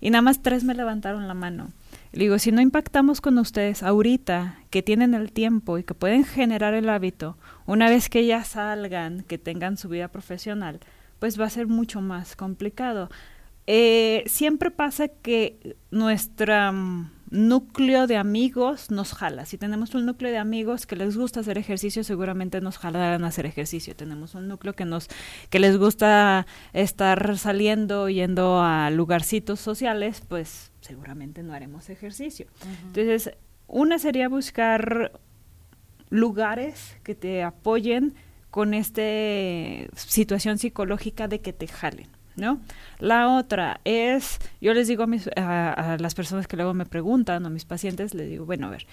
[0.00, 1.70] Y nada más tres me levantaron la mano.
[2.12, 6.24] Le digo, si no impactamos con ustedes ahorita, que tienen el tiempo y que pueden
[6.24, 10.80] generar el hábito, una vez que ya salgan, que tengan su vida profesional,
[11.20, 13.10] pues va a ser mucho más complicado.
[13.68, 19.44] Eh, siempre pasa que nuestra mm, núcleo de amigos nos jala.
[19.44, 23.28] Si tenemos un núcleo de amigos que les gusta hacer ejercicio, seguramente nos jalarán a
[23.28, 23.94] hacer ejercicio.
[23.94, 25.08] Tenemos un núcleo que nos
[25.50, 32.46] que les gusta estar saliendo yendo a lugarcitos sociales, pues seguramente no haremos ejercicio.
[32.86, 33.32] Entonces,
[33.66, 35.12] una sería buscar
[36.10, 38.14] lugares que te apoyen
[38.50, 39.02] con esta
[39.94, 42.17] situación psicológica de que te jalen.
[42.38, 42.60] ¿No?
[43.00, 47.44] La otra es, yo les digo a, mis, a, las personas que luego me preguntan,
[47.44, 48.86] o a mis pacientes, les digo, bueno, a ver,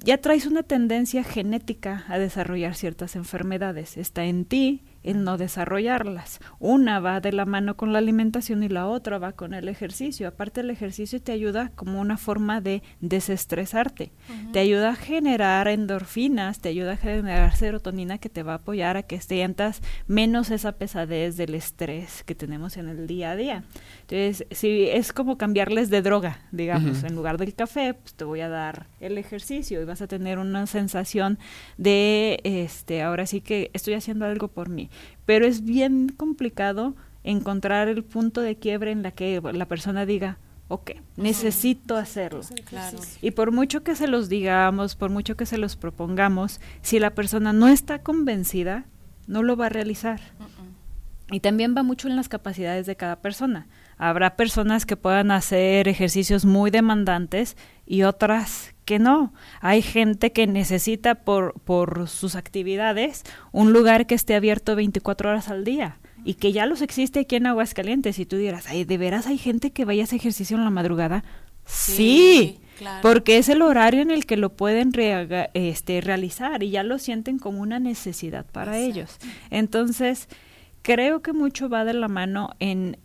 [0.00, 6.40] ya traes una tendencia genética a desarrollar ciertas enfermedades, está en ti el no desarrollarlas.
[6.58, 10.26] Una va de la mano con la alimentación y la otra va con el ejercicio.
[10.26, 14.10] Aparte el ejercicio te ayuda como una forma de desestresarte.
[14.52, 18.96] Te ayuda a generar endorfinas, te ayuda a generar serotonina que te va a apoyar
[18.96, 23.64] a que sientas menos esa pesadez del estrés que tenemos en el día a día.
[24.00, 28.40] Entonces, si es como cambiarles de droga, digamos, en lugar del café, pues te voy
[28.40, 31.38] a dar el ejercicio y vas a tener una sensación
[31.76, 34.88] de este, ahora sí que estoy haciendo algo por mí
[35.26, 40.38] pero es bien complicado encontrar el punto de quiebre en la que la persona diga,
[40.68, 42.40] ok, necesito hacerlo.
[43.20, 47.14] Y por mucho que se los digamos, por mucho que se los propongamos, si la
[47.14, 48.84] persona no está convencida,
[49.26, 50.20] no lo va a realizar.
[51.30, 53.66] Y también va mucho en las capacidades de cada persona.
[53.96, 59.32] Habrá personas que puedan hacer ejercicios muy demandantes y otras que no.
[59.60, 65.48] Hay gente que necesita por, por sus actividades un lugar que esté abierto 24 horas
[65.48, 68.18] al día y que ya los existe aquí en Aguascalientes.
[68.18, 71.24] Y tú dirás, ¿de veras hay gente que vaya a hacer ejercicio en la madrugada?
[71.66, 72.60] Sí,
[73.02, 74.92] porque es el horario en el que lo pueden
[75.54, 79.18] este, realizar y ya lo sienten como una necesidad para ellos.
[79.50, 80.28] Entonces,
[80.82, 82.98] creo que mucho va de la mano en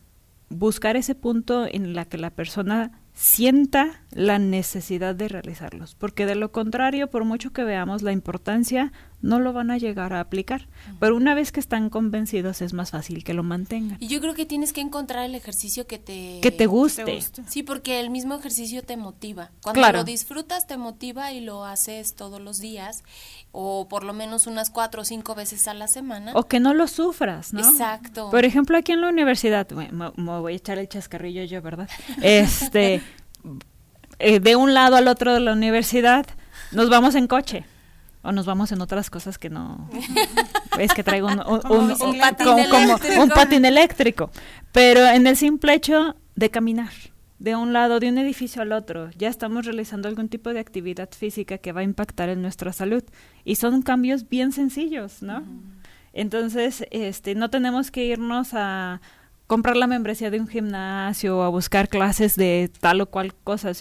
[0.49, 6.36] buscar ese punto en la que la persona sienta la necesidad de realizarlos, porque de
[6.36, 10.67] lo contrario, por mucho que veamos la importancia, no lo van a llegar a aplicar.
[10.99, 13.97] Pero una vez que están convencidos es más fácil que lo mantengan.
[13.99, 17.19] Y yo creo que tienes que encontrar el ejercicio que te que te guste.
[17.47, 19.51] Sí, porque el mismo ejercicio te motiva.
[19.62, 23.03] Cuando lo disfrutas te motiva y lo haces todos los días
[23.51, 26.32] o por lo menos unas cuatro o cinco veces a la semana.
[26.36, 27.62] O que no lo sufras, ¿no?
[27.62, 28.29] Exacto.
[28.29, 31.89] Por ejemplo, aquí en la universidad, me, voy a echar el chascarrillo yo, ¿verdad?
[32.21, 33.01] Este,
[34.19, 36.25] eh, de un lado al otro de la universidad,
[36.71, 37.65] nos vamos en coche
[38.21, 39.89] o nos vamos en otras cosas que no
[40.79, 44.32] es que traigo un, un, un, patín eléctrico.
[44.71, 46.91] pero en el simple hecho de caminar
[47.39, 51.10] de un lado de un edificio al otro ya estamos realizando algún tipo de actividad
[51.12, 53.03] física que va a impactar en nuestra salud.
[53.45, 55.43] Y son cambios bien sencillos no
[56.12, 59.01] entonces este no tenemos que irnos a
[59.47, 63.73] comprar la membresía de un gimnasio o a buscar clases de tal o cual cosa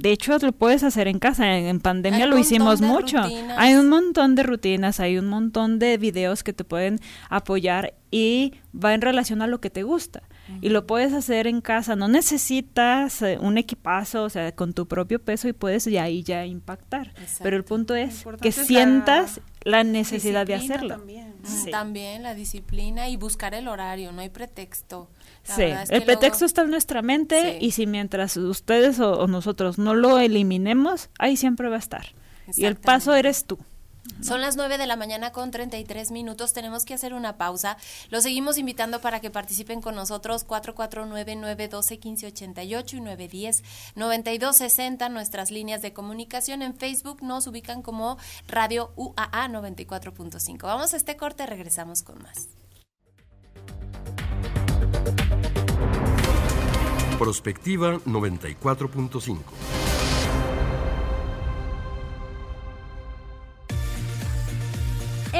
[0.00, 1.58] de hecho, lo puedes hacer en casa.
[1.58, 3.18] En, pandemia lo hicimos mucho.
[3.58, 8.54] Hay un montón de rutinas, hay un montón de videos que te pueden apoyar y
[8.72, 10.22] va en relación a lo que te gusta.
[10.62, 11.96] Y lo puedes hacer en casa.
[11.96, 16.22] No necesitas eh, un equipazo, o sea, con tu propio peso y puedes ya ahí
[16.22, 17.12] ya impactar.
[17.42, 20.96] Pero el punto es que sientas la, necesidad de hacerlo.
[20.96, 21.29] También,
[21.70, 25.08] también la disciplina y buscar el horario, no hay pretexto
[25.42, 30.18] sí, el pretexto está en nuestra mente y si mientras ustedes o, nosotros no lo
[30.18, 32.06] eliminemos, ahí siempre va a estar.
[32.56, 33.58] Y el paso eres tú.
[34.22, 36.52] Son las 9 de la mañana con 33 minutos.
[36.52, 37.76] Tenemos que hacer una pausa.
[38.10, 40.46] Los seguimos invitando para que participen con nosotros.
[40.46, 43.00] 449-912-1588 y
[43.96, 45.10] 910-9260.
[45.10, 50.62] Nuestras líneas de comunicación en Facebook nos ubican como Radio UAA 94.5.
[50.62, 52.48] Vamos a este corte, regresamos con más.
[57.18, 59.89] Prospectiva 94.5.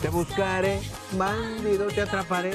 [0.00, 0.80] Te buscaré,
[1.12, 2.52] bandido, te atraparé.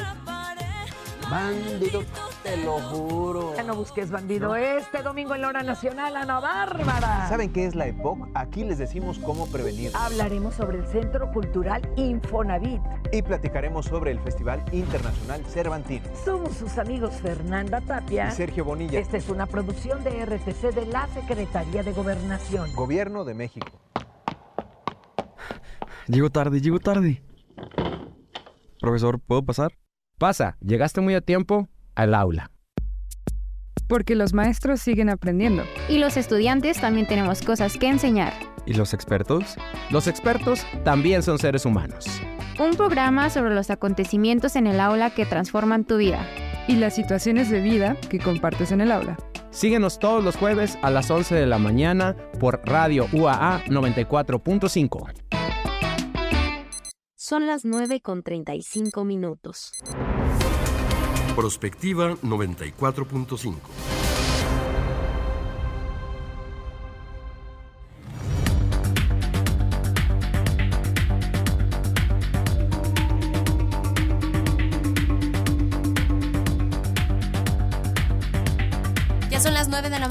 [1.29, 2.03] Bandido,
[2.41, 3.55] te lo juro.
[3.55, 4.55] Ya no busques bandido.
[4.55, 7.29] Este domingo en la hora nacional, Ana Bárbara.
[7.29, 8.29] ¿Saben qué es la EPOC?
[8.33, 9.91] Aquí les decimos cómo prevenir.
[9.93, 12.81] Hablaremos sobre el Centro Cultural Infonavit.
[13.11, 16.05] Y platicaremos sobre el Festival Internacional Cervantino.
[16.23, 18.99] Somos sus amigos Fernanda Tapia y Sergio Bonilla.
[18.99, 22.73] Esta es una producción de RTC de la Secretaría de Gobernación.
[22.73, 23.67] Gobierno de México.
[26.07, 27.21] Llego tarde, llego tarde.
[28.85, 29.71] Profesor, ¿puedo pasar?
[30.19, 32.51] Pasa, llegaste muy a tiempo al aula.
[33.87, 35.63] Porque los maestros siguen aprendiendo.
[35.89, 38.31] Y los estudiantes también tenemos cosas que enseñar.
[38.67, 39.55] ¿Y los expertos?
[39.89, 42.05] Los expertos también son seres humanos.
[42.59, 46.23] Un programa sobre los acontecimientos en el aula que transforman tu vida.
[46.67, 49.17] Y las situaciones de vida que compartes en el aula.
[49.49, 55.34] Síguenos todos los jueves a las 11 de la mañana por Radio UAA 94.5.
[57.27, 59.71] Son las 9 con 35 minutos.
[61.35, 64.04] Prospectiva 94.5.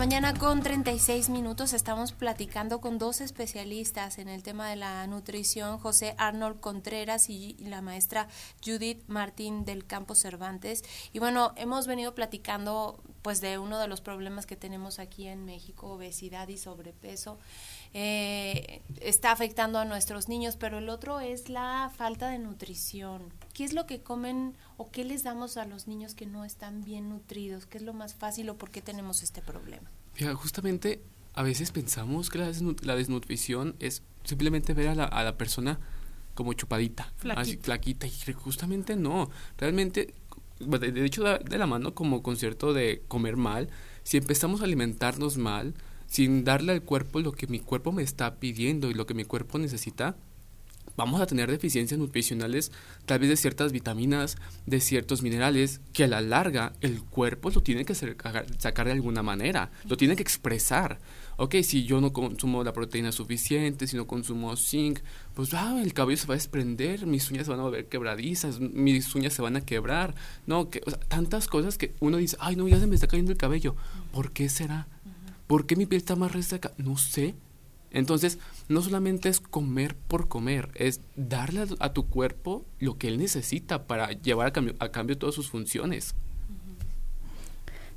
[0.05, 1.72] mañana con 36 minutos.
[1.72, 7.57] Estamos platicando con dos especialistas en el tema de la nutrición, José Arnold Contreras y
[7.61, 8.28] la maestra
[8.62, 10.84] Judith Martín del Campo Cervantes.
[11.14, 15.46] Y bueno, hemos venido platicando pues de uno de los problemas que tenemos aquí en
[15.46, 17.38] México, obesidad y sobrepeso.
[17.97, 23.32] Eh, está afectando a nuestros niños, pero el otro es la falta de nutrición.
[23.53, 26.82] ¿Qué es lo que comen o qué les damos a los niños que no están
[26.82, 27.66] bien nutridos?
[27.66, 29.88] ¿Qué es lo más fácil o por qué tenemos este problema?
[30.18, 31.03] Mira, justamente
[31.34, 35.78] a veces pensamos que la, desnutrición es simplemente ver a la, a la persona
[36.34, 37.40] como chupadita, flaquita.
[37.40, 40.14] así flaquita, y justamente no, realmente,
[40.59, 43.68] de hecho, de la mano como concierto de comer mal,
[44.03, 45.74] si empezamos a alimentarnos mal,
[46.14, 49.24] sin darle al cuerpo lo que mi cuerpo me está pidiendo y lo que mi
[49.24, 50.14] cuerpo necesita,
[50.96, 52.70] vamos a tener deficiencias nutricionales
[53.04, 57.64] tal vez de ciertas vitaminas, de ciertos minerales, que a la larga el cuerpo lo
[57.64, 58.46] tiene que sacar
[58.86, 61.00] de alguna manera, lo tiene que expresar.
[61.36, 65.00] Ok, si yo no consumo la proteína suficiente, si no consumo zinc,
[65.34, 68.60] pues ah, el cabello se va a desprender, mis uñas se van a ver quebradizas,
[68.60, 70.14] mis uñas se van a quebrar,
[70.46, 73.38] no, que, tantas cosas que uno dice, ay no, ya se me está cayendo el
[73.38, 73.74] cabello,
[74.12, 74.86] ¿por qué será?
[75.47, 76.72] ¿Por qué mi piel está más reseca?
[76.78, 77.34] No sé.
[77.90, 78.38] Entonces,
[78.68, 83.86] no solamente es comer por comer, es darle a, tu cuerpo lo que él necesita
[83.86, 86.16] para llevar a cambio, a cambio todas sus funciones.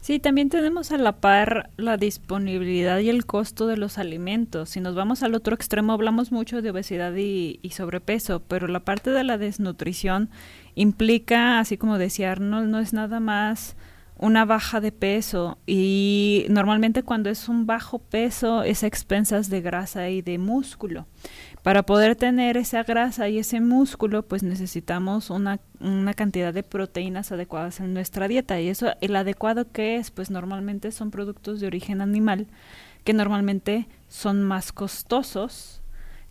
[0.01, 4.69] Sí, también tenemos a la par la disponibilidad y el costo de los alimentos.
[4.69, 8.81] Si nos vamos al otro extremo, hablamos mucho de obesidad y, y, sobrepeso, pero la
[8.81, 10.29] parte de la desnutrición
[10.75, 13.75] implica, así como decía Arnold, no es nada más
[14.19, 19.61] una baja de peso y normalmente cuando es un bajo peso es a expensas de
[19.61, 21.05] grasa y de músculo.
[21.61, 27.31] Para poder tener esa grasa y ese músculo pues necesitamos una, una cantidad de proteínas
[27.31, 31.67] adecuadas en nuestra dieta y eso el adecuado que es pues normalmente son productos de
[31.67, 32.47] origen animal
[33.03, 35.81] que normalmente son más costosos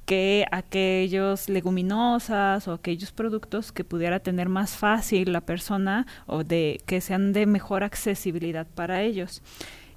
[0.07, 6.81] que aquellos leguminosas o aquellos productos que pudiera tener más fácil la persona o de
[6.87, 9.43] que sean de mejor accesibilidad para ellos.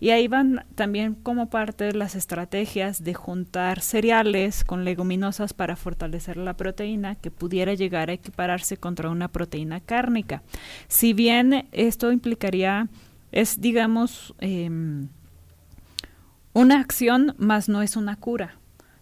[0.02, 5.76] Y ahí van también como parte de las estrategias de juntar cereales con leguminosas para
[5.76, 10.42] fortalecer la proteína que pudiera llegar a equipararse contra una proteína cárnica.
[10.88, 12.88] Si bien esto implicaría,
[13.32, 15.10] es digamos, em,
[16.54, 18.59] una acción, más no es una cura.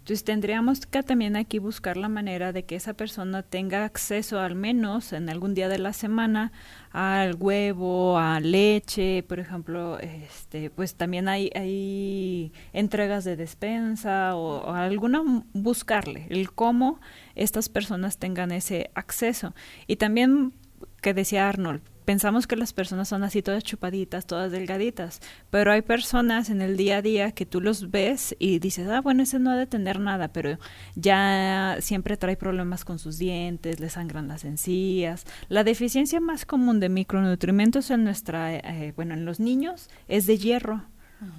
[0.07, 4.55] Entonces tendríamos que también aquí buscar la manera de que esa persona tenga acceso al
[4.55, 6.53] menos en algún día de la semana
[6.93, 14.71] al huevo, a leche, por ejemplo, este, pues también hay, entregas de despensa o, o
[14.71, 17.01] alguna buscarle el cómo
[17.35, 19.53] estas personas tengan ese acceso.
[19.87, 20.53] Y también
[21.01, 25.81] que decía Arnold, pensamos que las personas son así todas chupaditas, todas delgaditas, pero hay
[25.81, 29.39] personas en el día a día que tú los ves y dices, ah, bueno, ese
[29.39, 30.57] no ha de tener nada, pero
[30.95, 35.25] ya siempre trae problemas con sus dientes, le sangran las encías.
[35.49, 40.37] La deficiencia más común de micronutrientes en nuestra, eh, bueno, en los niños es de
[40.37, 40.85] hierro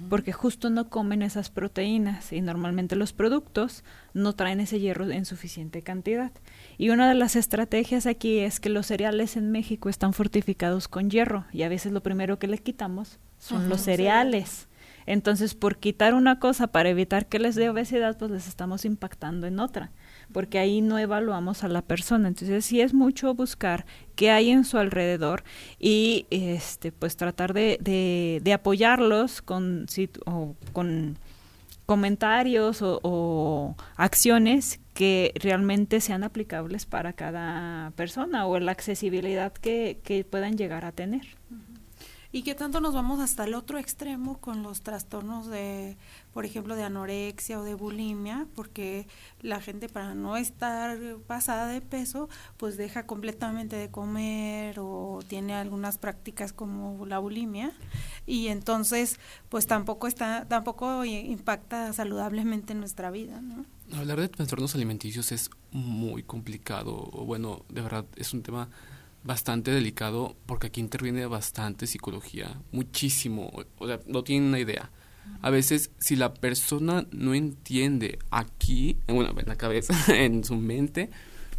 [0.09, 5.23] porque justo no comen esas proteínas y normalmente los productos no traen ese hierro en
[5.23, 6.31] suficiente cantidad.
[6.79, 11.09] Y una de las estrategias aquí es que los cereales en México están fortificados con
[11.09, 14.69] hierro y a veces lo primero que le quitamos son los cereales.
[15.05, 19.45] Entonces, por quitar una cosa para evitar que les dé obesidad, pues les estamos impactando
[19.45, 19.91] en otra
[20.31, 22.29] porque ahí no evaluamos a la persona.
[22.29, 25.43] Entonces sí es mucho buscar qué hay en su alrededor
[25.79, 29.85] y este pues tratar de, de, apoyarlos con,
[30.25, 31.17] o, con
[31.89, 40.23] comentarios o, acciones que realmente sean aplicables para cada persona o la accesibilidad que, que
[40.23, 41.25] puedan llegar a tener.
[42.31, 45.97] ¿Y qué tanto nos vamos hasta el otro extremo con los trastornos de,
[46.33, 48.47] por ejemplo, de anorexia o de bulimia?
[48.55, 49.07] Porque
[49.41, 55.53] la gente para no estar pasada de peso, pues deja completamente de comer o tiene
[55.53, 57.71] algunas prácticas como la bulimia
[58.25, 59.19] y entonces,
[59.49, 63.65] pues tampoco está, tampoco impacta saludablemente en nuestra vida, ¿no?
[63.97, 68.69] Hablar de trastornos alimenticios es muy complicado, bueno, de verdad es un tema
[69.23, 74.91] bastante delicado porque aquí interviene bastante psicología, muchísimo, o sea, no tienen una idea.
[75.41, 81.09] A veces, si la persona no entiende aquí, bueno, en la cabeza, en su mente,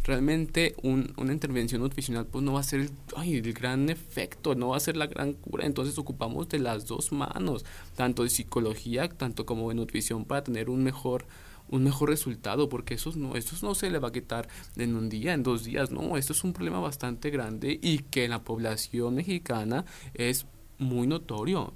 [0.03, 2.91] realmente una intervención nutricional pues no va a ser el,
[3.35, 5.65] el gran efecto, no va a ser la gran cura.
[5.65, 7.65] Entonces ocupamos de las dos manos,
[7.95, 11.25] tanto de psicología, tanto como de nutrición, para tener un mejor
[11.69, 15.07] un mejor resultado, porque eso no, eso no se le va a quitar en un
[15.07, 18.43] día, en dos días, no, esto es un problema bastante grande y que en la
[18.43, 20.45] población mexicana es
[20.77, 21.73] muy notorio.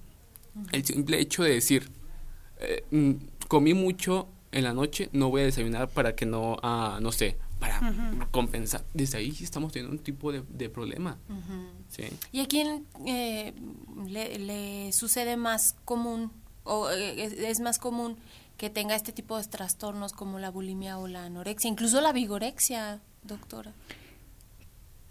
[0.72, 1.89] El simple hecho de decir,
[2.60, 3.12] eh, mm,
[3.47, 7.38] comí mucho en la noche, no voy a desayunar para que no, ah, no sé,
[7.60, 8.84] para compensar.
[8.93, 11.18] Desde ahí estamos teniendo un tipo de, problema.
[12.32, 13.53] ¿Y a quién eh,
[14.08, 16.32] le, sucede más común
[16.64, 18.18] o eh, es más común
[18.58, 23.01] que tenga este tipo de trastornos como la bulimia o la anorexia, incluso la vigorexia,
[23.24, 23.74] doctora?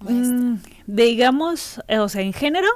[0.00, 2.68] Mm, digamos, eh, o sea, en género,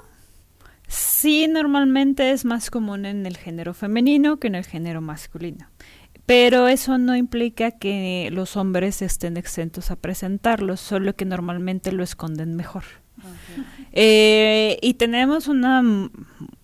[0.88, 5.68] sí normalmente es más común en el género femenino que en el género masculino.
[6.26, 12.02] Pero eso no implica que los hombres estén exentos a presentarlos, solo que normalmente lo
[12.02, 12.84] esconden mejor.
[13.92, 15.82] Eh, y tenemos una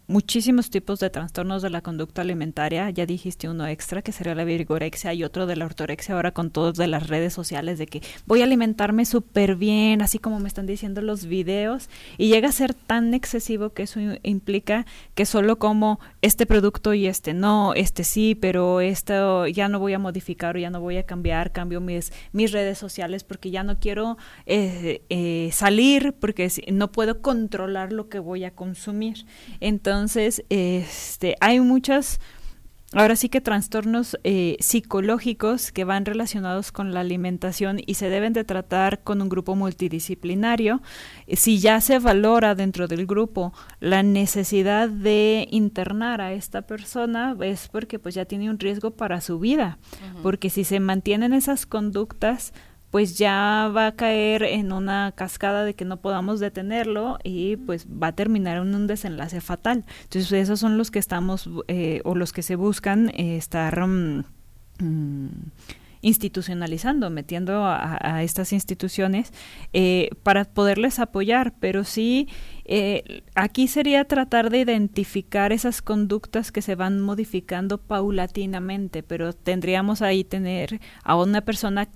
[0.07, 2.90] muchísimos tipos de trastornos de la conducta alimentaria.
[2.90, 6.50] Ya dijiste uno extra, que sería la vigorexia, y otro de la ortorexia, ahora con
[6.50, 10.48] todos de las redes sociales, de que voy a alimentarme súper bien, así como me
[10.48, 11.88] están diciendo los videos,
[12.18, 17.07] y llega a ser tan excesivo que eso implica que solo como este producto y
[17.07, 20.98] este no, este sí, pero esto ya no voy a modificar o ya no voy
[20.98, 26.50] a cambiar, cambio mis, mis redes sociales porque ya no quiero eh, eh, salir, porque
[26.72, 29.26] no puedo controlar lo que voy a consumir.
[29.61, 32.18] Entonces, entonces, este, hay muchas,
[32.95, 38.32] ahora sí que trastornos eh, psicológicos que van relacionados con la alimentación y se deben
[38.32, 40.82] de tratar con un grupo multidisciplinario.
[41.32, 47.68] Si ya se valora dentro del grupo la necesidad de internar a esta persona, es
[47.68, 49.78] porque pues ya tiene un riesgo para su vida,
[50.24, 52.53] porque si se mantienen esas conductas,
[52.95, 57.88] pues ya va a caer en una cascada de que no podamos detenerlo y pues
[57.88, 59.84] va a terminar en un desenlace fatal.
[60.05, 64.22] Entonces esos son los que estamos eh, o los que se buscan eh, estar mm,
[64.78, 65.28] mm,
[66.03, 69.32] institucionalizando, metiendo a, estas instituciones
[69.72, 72.28] eh, para poderles apoyar, pero sí
[73.34, 80.22] aquí sería tratar de identificar esas conductas que se van modificando paulatinamente, pero tendríamos ahí
[80.22, 81.88] tener a una persona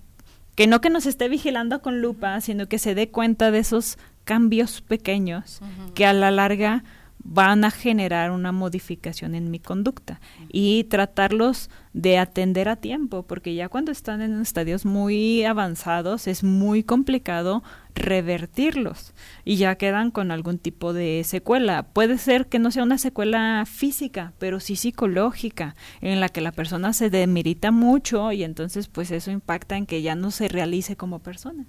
[0.58, 3.96] que no que nos esté vigilando con lupa, sino que se dé cuenta de esos
[4.24, 5.60] cambios pequeños
[5.94, 6.82] que a la larga
[7.30, 10.18] van a generar una modificación en mi conducta
[10.50, 16.42] y tratarlos de atender a tiempo, porque ya cuando están en estadios muy avanzados es
[16.42, 17.62] muy complicado
[17.94, 19.12] revertirlos
[19.44, 21.82] y ya quedan con algún tipo de secuela.
[21.82, 26.52] Puede ser que no sea una secuela física, pero sí psicológica, en la que la
[26.52, 30.96] persona se demerita mucho y entonces pues eso impacta en que ya no se realice
[30.96, 31.66] como persona.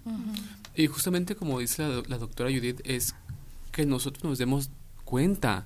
[0.74, 3.14] Y justamente como dice la, la doctora Judith, es
[3.74, 4.72] que nosotros nos demos
[5.10, 5.66] cuenta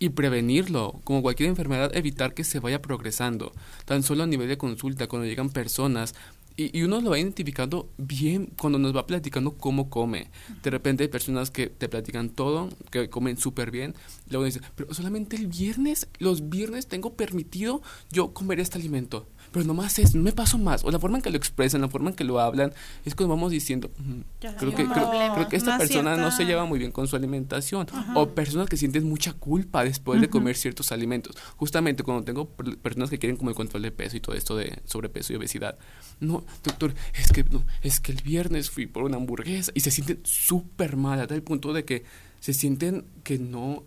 [0.00, 3.52] y prevenirlo, como cualquier enfermedad, evitar que se vaya progresando.
[3.84, 6.16] Tan solo a nivel de consulta, cuando llegan personas
[6.56, 10.28] Y, uno lo va identificando bien cuando nos va platicando cómo come.
[10.64, 13.94] De repente hay personas que te platican todo, que comen súper bien.
[14.28, 17.80] Luego dicen, pero solamente el viernes, los viernes tengo permitido
[18.10, 20.84] yo comer este alimento pero nomás es, no me paso más.
[20.84, 22.72] O la forma en que lo expresan, la forma en que lo hablan,
[23.04, 23.90] es cuando vamos diciendo,
[24.38, 27.86] creo, que, creo, que esta persona no se lleva muy bien con su alimentación.
[28.14, 31.36] O personas que sienten mucha culpa después de comer ciertos alimentos.
[31.56, 34.78] Justamente cuando tengo personas que quieren como el control de peso y todo esto de
[34.84, 35.78] sobrepeso y obesidad.
[36.20, 39.90] No, doctor, es que, no, es que el viernes fui por una hamburguesa y se
[39.90, 42.04] sienten súper mal, a tal punto de que
[42.40, 43.84] se sienten que no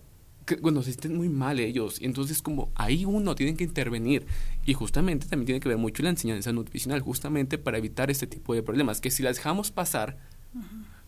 [0.61, 2.01] bueno, se sienten muy mal ellos.
[2.01, 4.25] Y entonces como ahí uno tiene que intervenir.
[4.65, 8.53] Y justamente también tiene que ver mucho la enseñanza nutricional, justamente para evitar este tipo
[8.53, 9.01] de problemas.
[9.01, 10.17] Que si las dejamos pasar,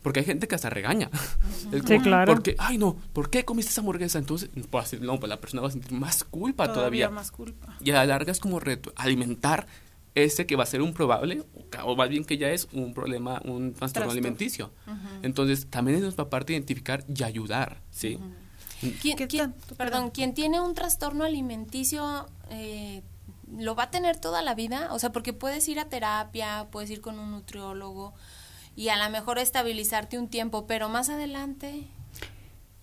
[0.02, 1.10] porque hay gente que hasta regaña.
[1.86, 2.32] sí, claro.
[2.32, 4.18] Porque, ay no, ¿por qué comiste esa hamburguesa?
[4.18, 7.10] Entonces, pues, no, pues la persona va a sentir más culpa todavía.
[7.10, 7.76] más culpa.
[7.80, 9.66] Y a la larga es como reto, alimentar
[10.14, 11.42] ese que va a ser un probable,
[11.84, 14.72] o más bien que ya es un problema, un trastorno alimenticio.
[15.22, 18.18] Entonces, también es nuestra parte identificar y ayudar, ¿sí?
[19.00, 23.02] ¿Quién, perdón, quien tiene un trastorno alimenticio eh,
[23.56, 26.90] lo va a tener toda la vida, o sea, porque puedes ir a terapia, puedes
[26.90, 28.14] ir con un nutriólogo
[28.74, 31.86] y a lo mejor estabilizarte un tiempo, pero más adelante.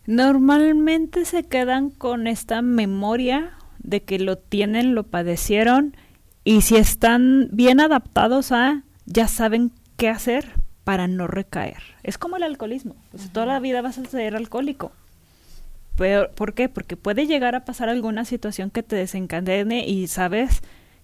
[0.06, 5.96] Normalmente se quedan con esta memoria de que lo tienen, lo padecieron
[6.44, 11.82] y si están bien adaptados a, ya saben qué hacer para no recaer.
[12.04, 14.92] Es como el alcoholismo, pues toda la vida vas a ser alcohólico
[15.96, 16.70] ¿Por qué?
[16.70, 20.62] Porque puede llegar a pasar alguna situación que te desencadene y sabes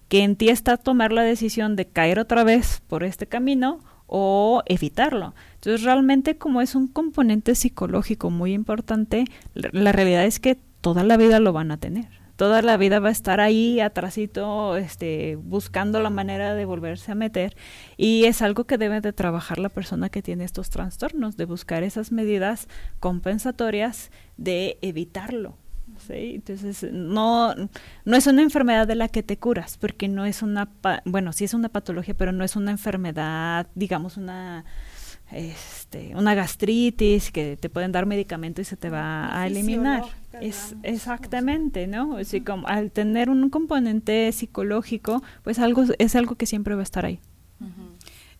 [0.08, 4.62] que en ti está tomar la decisión de caer otra vez por este camino o
[4.66, 5.34] evitarlo.
[5.54, 9.24] Entonces realmente como es un componente psicológico muy importante,
[9.54, 13.10] la realidad es que toda la vida lo van a tener toda la vida va
[13.10, 17.54] a estar ahí atrasito, este, buscando la manera de volverse a meter
[17.98, 21.82] y es algo que debe de trabajar la persona que tiene estos trastornos, de buscar
[21.82, 22.66] esas medidas
[22.98, 25.58] compensatorias de evitarlo.
[25.98, 26.36] ¿sí?
[26.36, 27.54] Entonces, no,
[28.06, 30.70] no es una enfermedad de la que te curas, porque no es una,
[31.04, 34.64] bueno, sí es una patología, pero no es una enfermedad, digamos, una
[35.32, 40.02] este, una gastritis, que te pueden dar medicamento y se te va a eliminar.
[40.40, 42.16] Es exactamente, ¿no?
[42.16, 46.84] Así como al tener un componente psicológico, pues algo es algo que siempre va a
[46.84, 47.20] estar ahí.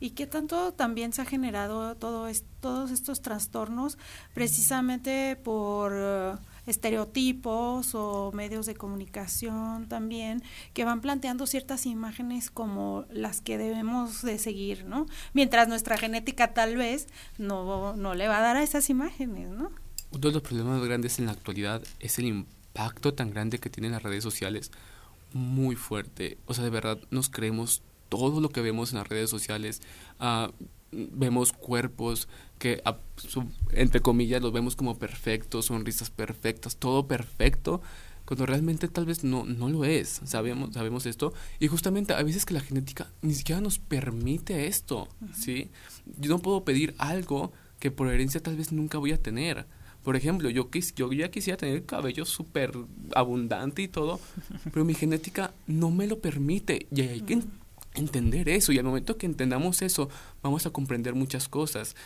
[0.03, 2.27] ¿Y qué tanto también se ha generado todo
[2.61, 3.99] todos estos trastornos
[4.33, 5.93] precisamente por
[6.71, 10.43] estereotipos o medios de comunicación también
[10.73, 15.07] que van planteando ciertas imágenes como las que debemos de seguir, ¿no?
[15.33, 17.09] Mientras nuestra genética tal vez
[17.39, 19.71] no, no le va a dar a esas imágenes, ¿no?
[20.13, 23.93] Uno de los problemas grandes en la actualidad es el impacto tan grande que tienen
[23.93, 24.73] las redes sociales,
[25.33, 26.39] muy fuerte.
[26.47, 29.81] O sea, de verdad nos creemos todo lo que vemos en las redes sociales.
[30.19, 30.51] Uh,
[30.93, 32.29] vemos cuerpos
[32.59, 32.83] que,
[33.73, 37.81] entre comillas, los vemos como perfectos, sonrisas perfectas, todo perfecto,
[38.25, 42.45] cuando realmente tal vez no, no lo es, sabemos, sabemos esto, y justamente a veces
[42.45, 45.71] que la genética ni siquiera nos permite esto, ¿sí?
[46.19, 49.67] Yo no puedo pedir algo que por herencia tal vez nunca voy a tener.
[50.05, 52.73] Por ejemplo, yo, quis, yo ya quisiera tener cabello súper
[53.15, 54.21] abundante y todo,
[54.73, 56.87] pero mi genética no me lo permite.
[56.95, 57.41] Y hay que
[58.01, 60.09] entender eso y al momento que entendamos eso
[60.43, 61.97] vamos a comprender muchas cosas.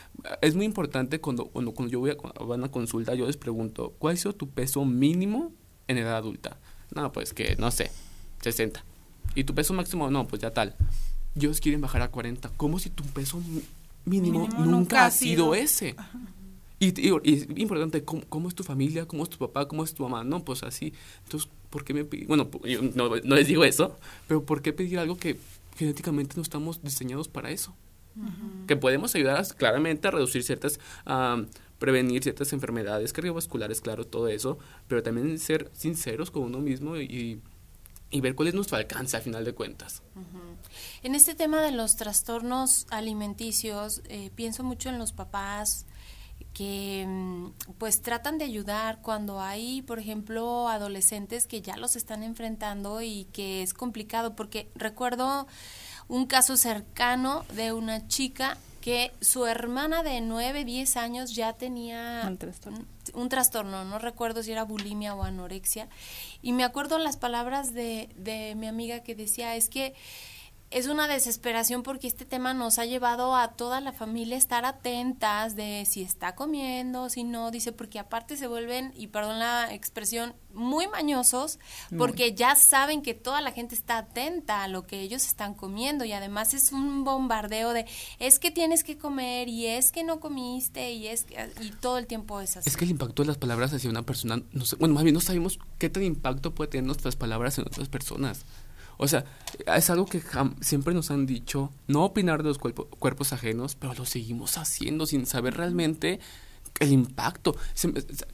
[0.42, 4.14] Es muy importante cuando cuando, cuando yo voy a, una consulta yo les pregunto cuál
[4.14, 5.52] es tu peso mínimo
[5.88, 6.56] en edad adulta
[6.94, 7.90] no pues que no sé
[8.42, 8.84] 60
[9.34, 10.76] y tu peso máximo no pues ya tal.
[11.36, 13.42] Ellos quieren bajar a 40 como si tu peso
[14.04, 15.96] mínimo, nunca, ha sido, ese
[16.78, 20.24] y, es importante ¿cómo, es tu familia cómo es tu papá cómo es tu mamá
[20.24, 20.92] no pues así.
[21.24, 24.98] Entonces ¿por qué me bueno yo no, no les digo eso pero ¿por qué pedir
[24.98, 25.38] algo que
[25.76, 27.74] genéticamente no estamos diseñados para eso.
[28.68, 31.44] Que podemos ayudar claramente a reducir ciertas, a
[31.80, 37.42] prevenir ciertas enfermedades cardiovasculares, claro, todo eso, pero también ser sinceros con uno mismo y,
[38.14, 40.02] y ver cuál es nuestro alcance al final de cuentas.
[41.02, 45.86] En este tema de los trastornos alimenticios, eh, pienso mucho en los papás,
[46.54, 52.22] que mm, pues tratan de ayudar cuando hay, por ejemplo, adolescentes que ya los están
[52.22, 55.46] enfrentando y que es complicado, porque recuerdo
[56.08, 62.22] un caso cercano de una chica que su hermana de 9, 10 años ya tenía
[62.26, 62.84] un trastorno.
[63.14, 65.88] un trastorno, no recuerdo si era bulimia o anorexia,
[66.40, 69.94] y me acuerdo las palabras de, de mi amiga que decía, es que
[70.74, 74.64] es una desesperación porque este tema nos ha llevado a toda la familia a estar
[74.64, 79.72] atentas de si está comiendo, si no, dice, porque aparte se vuelven, y perdón la
[79.72, 81.58] expresión, muy mañosos
[81.96, 86.04] porque ya saben que toda la gente está atenta a lo que ellos están comiendo
[86.04, 87.86] y además es un bombardeo de
[88.18, 91.98] es que tienes que comer y es que no comiste y es que, y todo
[91.98, 92.68] el tiempo es así.
[92.68, 95.14] Es que el impacto de las palabras hacia una persona, no sé, bueno, más bien
[95.14, 98.44] no sabemos qué tan impacto puede tener nuestras palabras en otras personas.
[98.96, 99.24] O sea,
[99.66, 100.22] es algo que
[100.60, 105.26] siempre nos han dicho, no opinar de los cuerpos ajenos, pero lo seguimos haciendo sin
[105.26, 106.20] saber realmente
[106.80, 107.56] el impacto.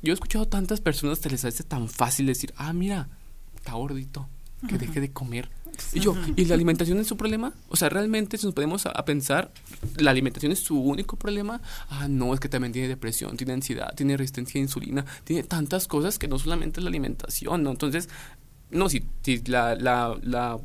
[0.03, 3.09] yo he escuchado a tantas personas que les hace tan fácil decir, ah, mira,
[3.57, 4.29] está gordito,
[4.69, 5.51] que deje de comer.
[5.93, 7.55] Y yo, ¿y la alimentación es su problema?
[7.69, 9.51] O sea, realmente si nos podemos a, pensar,
[9.97, 11.61] ¿la alimentación es su único problema?
[11.89, 15.87] Ah, no, es que también tiene depresión, tiene ansiedad, tiene resistencia a insulina, tiene tantas
[15.87, 17.71] cosas que no solamente es la alimentación, ¿no?
[17.71, 18.09] Entonces,
[18.71, 20.59] no, si, si la, la, la,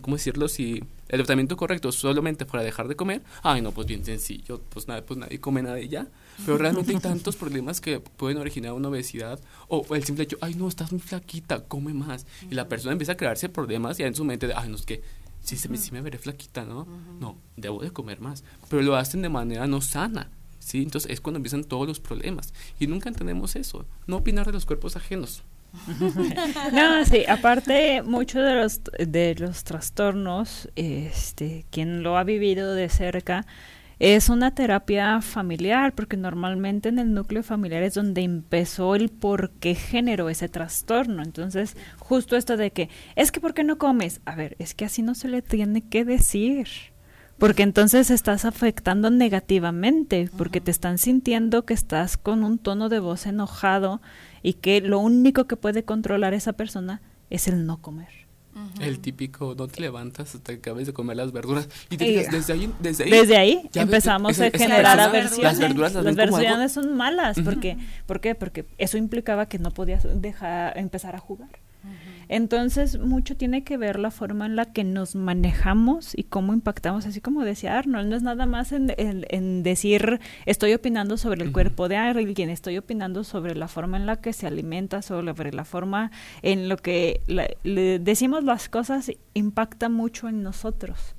[0.00, 0.48] ¿cómo decirlo?
[0.48, 4.88] Si el tratamiento correcto solamente fuera dejar de comer, ay, no, pues bien sencillo, pues,
[4.88, 6.06] nada, pues nadie come nada y ya.
[6.46, 10.54] Pero realmente hay tantos problemas que pueden originar una obesidad o el simple hecho, ay,
[10.54, 12.26] no, estás muy flaquita, come más.
[12.50, 14.86] Y la persona empieza a crearse problemas ya en su mente de, ay, no, es
[14.86, 15.02] que
[15.42, 16.86] sí, se me, sí me veré flaquita, ¿no?
[17.20, 18.44] No, debo de comer más.
[18.70, 20.30] Pero lo hacen de manera no sana.
[20.58, 20.82] ¿sí?
[20.82, 22.54] Entonces es cuando empiezan todos los problemas.
[22.78, 23.84] Y nunca entendemos eso.
[24.06, 25.42] No opinar de los cuerpos ajenos.
[26.72, 32.88] no, sí, aparte mucho de los de los trastornos, este, quien lo ha vivido de
[32.88, 33.46] cerca,
[34.02, 39.50] es una terapia familiar, porque normalmente en el núcleo familiar es donde empezó el por
[39.52, 41.22] qué generó ese trastorno.
[41.22, 44.20] Entonces, justo esto de que, es que ¿por qué no comes?
[44.24, 46.66] A ver, es que así no se le tiene que decir.
[47.38, 52.98] Porque entonces estás afectando negativamente, porque te están sintiendo que estás con un tono de
[52.98, 54.00] voz enojado
[54.42, 58.22] y que lo único que puede controlar esa persona es el no comer.
[58.80, 61.68] El típico, no te levantas hasta que acabes de comer las verduras.
[61.88, 65.42] Y desde ahí, desde ahí, empezamos a generar aversiones.
[65.42, 67.38] Las verduras las, versiones son malas.
[67.42, 68.34] porque, ¿Por qué?
[68.34, 71.48] Porque eso implicaba que no podías dejar empezar a jugar.
[72.28, 77.06] Entonces, mucho tiene que ver la forma en la que nos manejamos y cómo impactamos,
[77.06, 81.52] así como decía Arnold, no es nada más en, en, decir estoy opinando sobre el
[81.52, 85.64] cuerpo de alguien, estoy opinando sobre la forma en la que se alimenta, sobre la
[85.64, 86.10] forma
[86.42, 91.14] en lo que le decimos las cosas, impacta mucho en nosotros.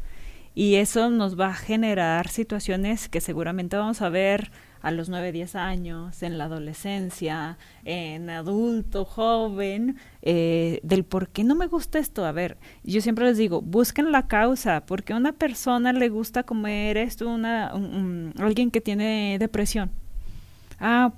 [0.56, 4.52] Y eso nos va a generar situaciones que seguramente vamos a ver
[4.84, 11.46] a los 9, 10 años, en la adolescencia, en adulto, joven, eh, del por qué
[11.46, 12.26] no me gusta esto.
[12.26, 16.44] A ver, yo siempre les digo, busquen la causa, porque a una persona le gusta
[16.44, 17.72] comer esto, una,
[18.38, 19.90] alguien que tiene depresión.
[20.82, 21.14] Ah,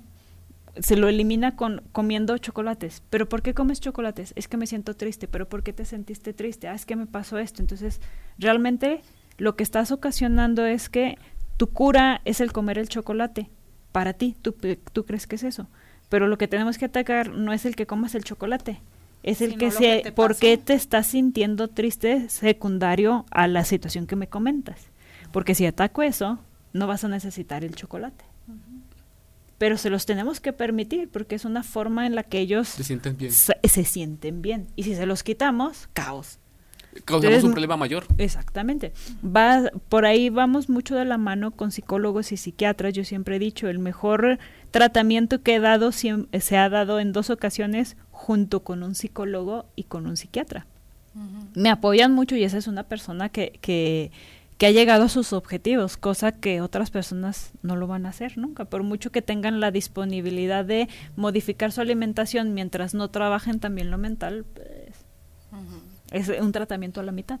[0.78, 3.02] se lo elimina con comiendo chocolates.
[3.10, 4.32] ¿Pero por qué comes chocolates?
[4.36, 5.26] Es que me siento triste.
[5.26, 6.68] ¿Pero por qué te sentiste triste?
[6.68, 7.62] Ah, es que me pasó esto.
[7.62, 8.00] Entonces,
[8.38, 9.00] realmente
[9.38, 11.18] lo que estás ocasionando es que
[11.56, 13.50] tu cura es el comer el chocolate
[13.92, 14.54] para ti, tú,
[14.92, 15.68] tú crees que es eso.
[16.08, 18.80] Pero lo que tenemos que atacar no es el que comas el chocolate,
[19.22, 24.14] es el que se, ¿por qué te estás sintiendo triste secundario a la situación que
[24.14, 24.78] me comentas?
[25.32, 26.38] Porque si ataco eso,
[26.72, 28.24] no vas a necesitar el chocolate.
[29.58, 32.84] Pero se los tenemos que permitir porque es una forma en la que ellos se
[32.84, 33.32] sienten bien.
[33.32, 34.68] se sienten bien.
[34.76, 36.38] Y si se los quitamos, caos
[37.04, 38.06] causamos un problema mayor.
[38.18, 38.92] Exactamente.
[39.24, 42.92] Va, por ahí vamos mucho de la mano con psicólogos y psiquiatras.
[42.92, 44.38] Yo siempre he dicho, el mejor
[44.70, 49.84] tratamiento que he dado se ha dado en dos ocasiones junto con un psicólogo y
[49.84, 50.66] con un psiquiatra.
[51.54, 54.10] Me apoyan mucho y esa es una persona que, que,
[54.58, 58.36] que ha llegado a sus objetivos, cosa que otras personas no lo van a hacer
[58.36, 63.90] nunca, por mucho que tengan la disponibilidad de modificar su alimentación mientras no trabajen también
[63.90, 65.06] lo mental, pues,
[66.10, 67.40] es un tratamiento a la mitad.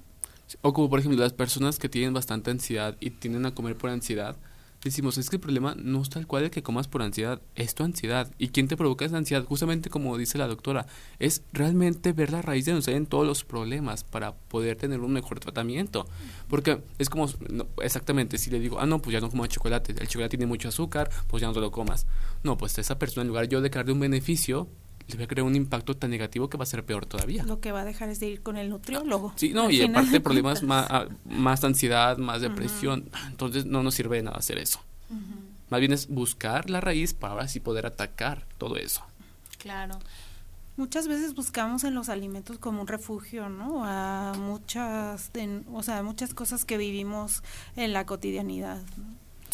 [0.62, 3.90] O como por ejemplo las personas que tienen bastante ansiedad y tienden a comer por
[3.90, 4.36] ansiedad,
[4.84, 7.74] decimos, es que el problema no es tal cual el que comas por ansiedad, es
[7.74, 8.30] tu ansiedad.
[8.38, 9.44] ¿Y quién te provoca esa ansiedad?
[9.44, 10.86] Justamente como dice la doctora,
[11.18, 15.12] es realmente ver la raíz de donde salen todos los problemas para poder tener un
[15.12, 16.06] mejor tratamiento.
[16.48, 17.28] Porque es como,
[17.82, 20.68] exactamente, si le digo, ah, no, pues ya no como chocolate, el chocolate tiene mucho
[20.68, 22.06] azúcar, pues ya no te lo comas.
[22.42, 24.68] No, pues esa persona en lugar yo de un beneficio,
[25.08, 27.44] le voy a crear un impacto tan negativo que va a ser peor todavía.
[27.44, 29.32] Lo que va a dejar es de ir con el nutriólogo.
[29.36, 33.08] Sí, no, y aparte problemas más, ah, más ansiedad, más depresión.
[33.28, 34.80] Entonces no nos sirve de nada hacer eso.
[35.70, 39.02] Más bien es buscar la raíz para así poder atacar todo eso.
[39.58, 39.98] Claro.
[40.76, 43.82] Muchas veces buscamos en los alimentos como un refugio, ¿no?
[43.84, 45.30] A muchas,
[45.72, 47.42] o sea, muchas cosas que vivimos
[47.76, 48.82] en la cotidianidad.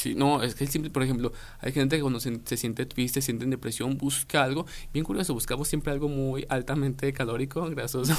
[0.02, 3.20] Sí, no, es que siempre, por ejemplo, hay gente que cuando se, se siente triste,
[3.20, 8.12] se siente en depresión, busca algo, bien curioso, buscamos siempre algo muy altamente calórico, grasoso,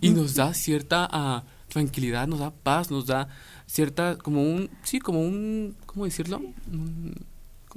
[0.00, 3.28] y nos da cierta ah, tranquilidad, nos da paz, nos da
[3.66, 6.42] cierta, como un, sí, como un, ¿cómo decirlo?
[6.72, 7.14] Un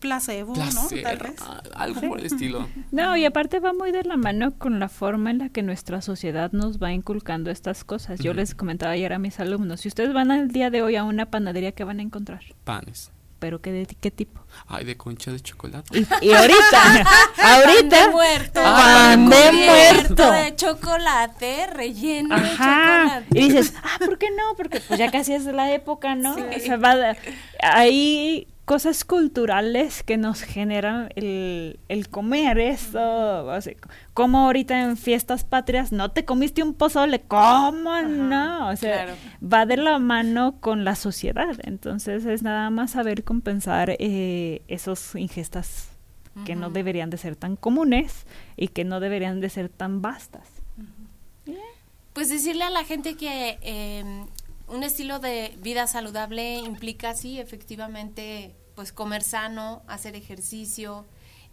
[0.02, 1.04] placebo, placer, ¿no?
[1.04, 1.36] Tal vez.
[1.42, 2.68] ah, algo por el estilo.
[2.92, 6.02] No, y aparte va muy de la mano con la forma en la que nuestra
[6.02, 8.20] sociedad nos va inculcando estas cosas.
[8.22, 11.04] Yo les comentaba ayer a mis alumnos, si ustedes van al día de hoy a
[11.04, 12.42] una panadería, ¿qué van a encontrar?
[12.64, 13.12] Panes.
[13.40, 14.42] ¿Pero qué, de, qué tipo?
[14.68, 16.00] Ay, de concha de chocolate.
[16.00, 17.06] Y, y ahorita,
[17.38, 18.62] ahorita, Pan de muerto.
[18.64, 20.32] pan de muerto.
[20.32, 23.04] de chocolate relleno de Ajá.
[23.04, 23.28] chocolate.
[23.40, 24.56] Y dices, ah, ¿por qué no?
[24.56, 26.34] Porque pues ya casi es la época, ¿no?
[26.36, 27.18] O sea, va de-
[27.62, 33.46] hay cosas culturales que nos generan el, el comer esto.
[33.46, 33.74] o sea,
[34.14, 38.70] como ahorita en fiestas patrias, no te comiste un pozole, ¿cómo no?
[38.70, 39.14] O sea, claro.
[39.42, 41.56] va de la mano con la sociedad.
[41.64, 45.90] Entonces es nada más saber compensar eh, esos ingestas
[46.46, 48.26] que no deberían de ser tan comunes
[48.58, 50.50] y que no deberían de ser tan vastas.
[52.12, 54.26] Pues decirle a la gente que eh,
[54.68, 61.06] un estilo de vida saludable implica, sí, efectivamente, pues comer sano, hacer ejercicio.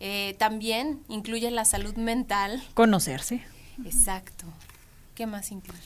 [0.04, 2.60] eh, también incluye la salud mental.
[2.74, 3.40] Conocerse.
[3.84, 4.46] Exacto.
[5.14, 5.78] ¿Qué más incluye?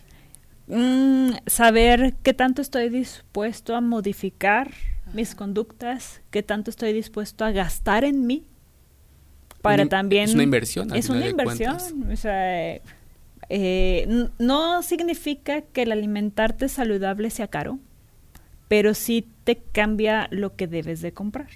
[0.69, 4.73] Mm, saber qué tanto estoy dispuesto a modificar
[5.13, 8.47] mis conductas, qué tanto estoy dispuesto a gastar en mí
[9.63, 12.13] para también es una inversión, al es final una de inversión cuentas.
[12.13, 12.81] o sea
[13.49, 17.79] eh, no significa que el alimentarte saludable sea caro
[18.69, 21.49] pero sí te cambia lo que debes de comprar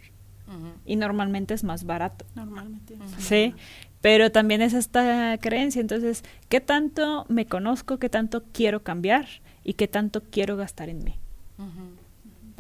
[0.85, 2.99] y normalmente es más barato Normalmente.
[3.19, 3.55] Sí,
[4.01, 5.81] pero también es esta creencia.
[5.81, 9.27] Entonces, ¿qué tanto me conozco, qué tanto quiero cambiar
[9.63, 11.15] y qué tanto quiero gastar en mí?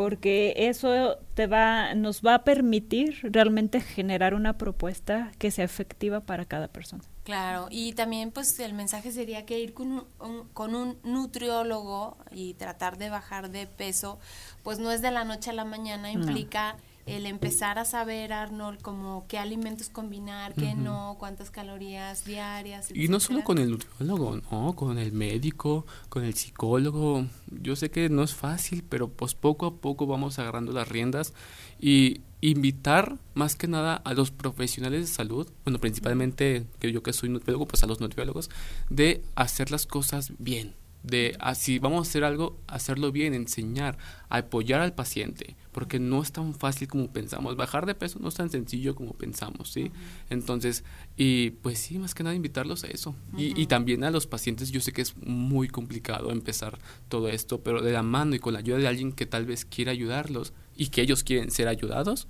[0.00, 6.20] Porque eso te va, nos va a permitir realmente generar una propuesta que sea efectiva
[6.20, 7.04] para cada persona.
[7.22, 12.16] Claro, y también pues el mensaje sería que ir con un, un- con un nutriólogo
[12.32, 14.18] y tratar de bajar de peso,
[14.62, 16.24] pues no es de la noche a la mañana, No.
[17.16, 22.90] El empezar a saber, Arnold, como qué alimentos combinar, qué no, cuántas calorías diarias.
[22.94, 27.26] Y no solo con el nutriólogo, no, con el médico, con el psicólogo.
[27.50, 31.34] Yo sé que no es fácil, pero pues poco a poco vamos agarrando las riendas
[31.80, 37.12] y invitar más que nada a los profesionales de salud, bueno, principalmente que yo que
[37.12, 38.50] soy nutriólogo, pues a los nutriólogos,
[38.88, 43.96] de hacer las cosas bien, de así vamos a hacer algo, hacerlo bien, enseñar,
[44.28, 47.56] apoyar al paciente, porque no es tan fácil como pensamos.
[47.56, 49.90] Bajar de peso no es tan sencillo como pensamos, ¿sí?
[50.28, 50.84] Entonces,
[51.16, 53.14] y pues sí, más que nada invitarlos a eso.
[53.36, 56.78] y, y también a los pacientes, yo sé que es muy complicado empezar
[57.08, 59.64] todo esto, pero de la mano y con la ayuda de alguien que tal vez
[59.64, 62.28] quiera ayudarlos y que ellos quieren ser ayudados,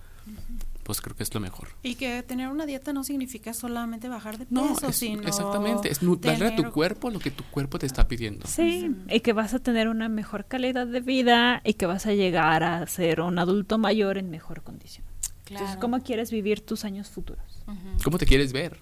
[0.91, 1.69] pues creo que es lo mejor.
[1.85, 5.89] Y que tener una dieta no significa solamente bajar de No, peso, es- sino exactamente,
[5.89, 8.47] es darle a tu cuerpo lo que tu cuerpo te está pidiendo.
[8.49, 12.13] Sí, y que vas a tener una mejor calidad de vida y que vas a
[12.13, 15.05] llegar a ser un adulto mayor en mejor condición.
[15.47, 15.81] Entonces, Claro.
[15.81, 17.63] ¿cómo quieres vivir tus años futuros?
[18.03, 18.79] ¿Cómo te quieres ver?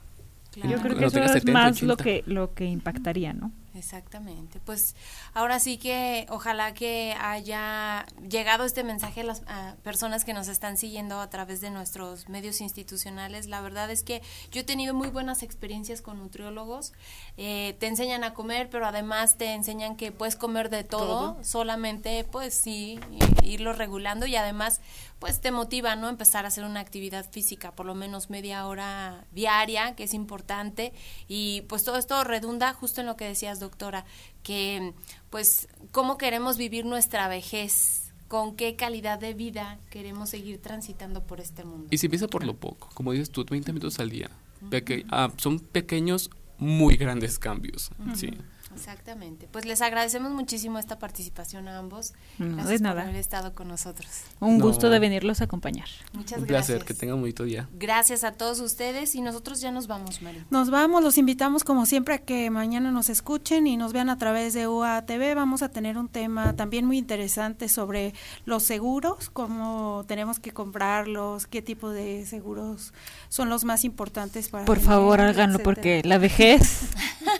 [0.56, 2.04] Yo creo que eso es 70, más lo 80.
[2.04, 3.52] que, lo que impactaría, ¿no?
[3.78, 4.60] Exactamente.
[4.64, 4.94] Pues
[5.34, 10.48] ahora sí que ojalá que haya llegado este mensaje a las a personas que nos
[10.48, 13.46] están siguiendo a través de nuestros medios institucionales.
[13.46, 16.92] La verdad es que yo he tenido muy buenas experiencias con nutriólogos.
[17.36, 21.44] Eh, te enseñan a comer, pero además te enseñan que puedes comer de todo, Todo.
[21.44, 22.98] solamente pues sí,
[23.42, 24.80] irlo regulando y además
[25.18, 26.08] pues te motiva, ¿no?
[26.08, 30.92] Empezar a hacer una actividad física, por lo menos media hora diaria, que es importante.
[31.26, 34.04] Y pues todo esto redunda justo en lo que decías, doctora,
[34.42, 34.94] que
[35.30, 41.40] pues cómo queremos vivir nuestra vejez, con qué calidad de vida queremos seguir transitando por
[41.40, 41.88] este mundo.
[41.90, 44.30] Y se empieza por lo poco, como dices tú, 20 minutos al día.
[44.70, 47.90] Peque- ah, son pequeños, muy grandes cambios.
[48.14, 48.30] Sí.
[48.78, 49.48] Exactamente.
[49.52, 52.12] Pues les agradecemos muchísimo esta participación a ambos.
[52.38, 53.02] No, Gracias de por nada.
[53.02, 54.08] haber estado con nosotros.
[54.40, 54.64] Un No.
[54.66, 55.86] gusto de venirlos a acompañar.
[56.12, 56.66] Muchas Un gracias.
[56.78, 57.68] placer, que tengan un bonito día.
[57.74, 60.44] Gracias a todos ustedes y nosotros ya nos vamos, Mari.
[60.50, 64.18] Nos vamos, los invitamos como siempre a que mañana nos escuchen y nos vean a
[64.18, 65.34] través de UATV.
[65.34, 68.14] Vamos a tener un tema también muy interesante sobre
[68.44, 72.92] los seguros, cómo tenemos que comprarlos, qué tipo de seguros
[73.28, 75.64] son los más importantes para Por favor, háganlo etcétera.
[75.64, 76.88] porque la vejez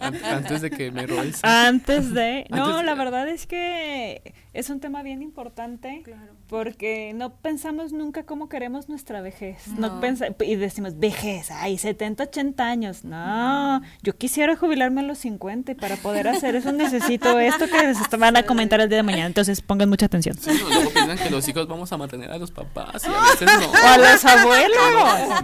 [0.00, 1.40] Antes de que me robes.
[1.42, 2.46] Antes de...
[2.50, 6.02] No, la verdad es que es un tema bien importante
[6.48, 9.68] porque no pensamos nunca cómo queremos nuestra vejez.
[9.68, 9.88] No.
[9.88, 10.00] No.
[10.00, 13.04] pensa- y decimos, vejez, ay, 70, 80 años.
[13.04, 17.82] No, yo quisiera jubilarme a los 50 y para poder hacer eso necesito esto que
[17.82, 19.26] les van a comentar el día de mañana.
[19.26, 20.36] Entonces pongan mucha atención.
[20.38, 23.20] Sí, no, luego piensan que los hijos vamos a mantener a los papás y a
[23.30, 23.68] veces no.
[23.78, 24.76] O a los abuelos.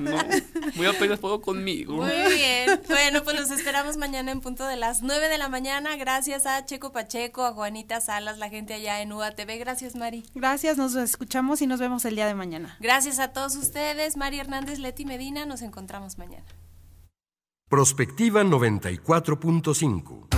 [0.01, 0.17] No, no.
[0.75, 1.97] Muy apenas puedo conmigo.
[1.97, 2.81] Muy bien.
[2.89, 5.97] Bueno, pues los esperamos mañana en punto de las 9 de la mañana.
[5.97, 9.59] Gracias a Checo Pacheco, a Juanita Salas, la gente allá en UATV.
[9.59, 10.25] Gracias, Mari.
[10.35, 12.77] Gracias, nos escuchamos y nos vemos el día de mañana.
[12.81, 14.17] Gracias a todos ustedes.
[14.17, 15.47] Mari Hernández, Leti Medina.
[15.47, 16.45] Nos encontramos mañana.
[17.69, 20.29] Prospectiva 94.5.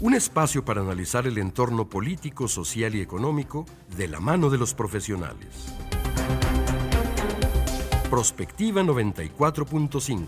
[0.00, 3.64] Un espacio para analizar el entorno político, social y económico
[3.96, 5.72] de la mano de los profesionales.
[8.10, 10.26] Prospectiva 94.5.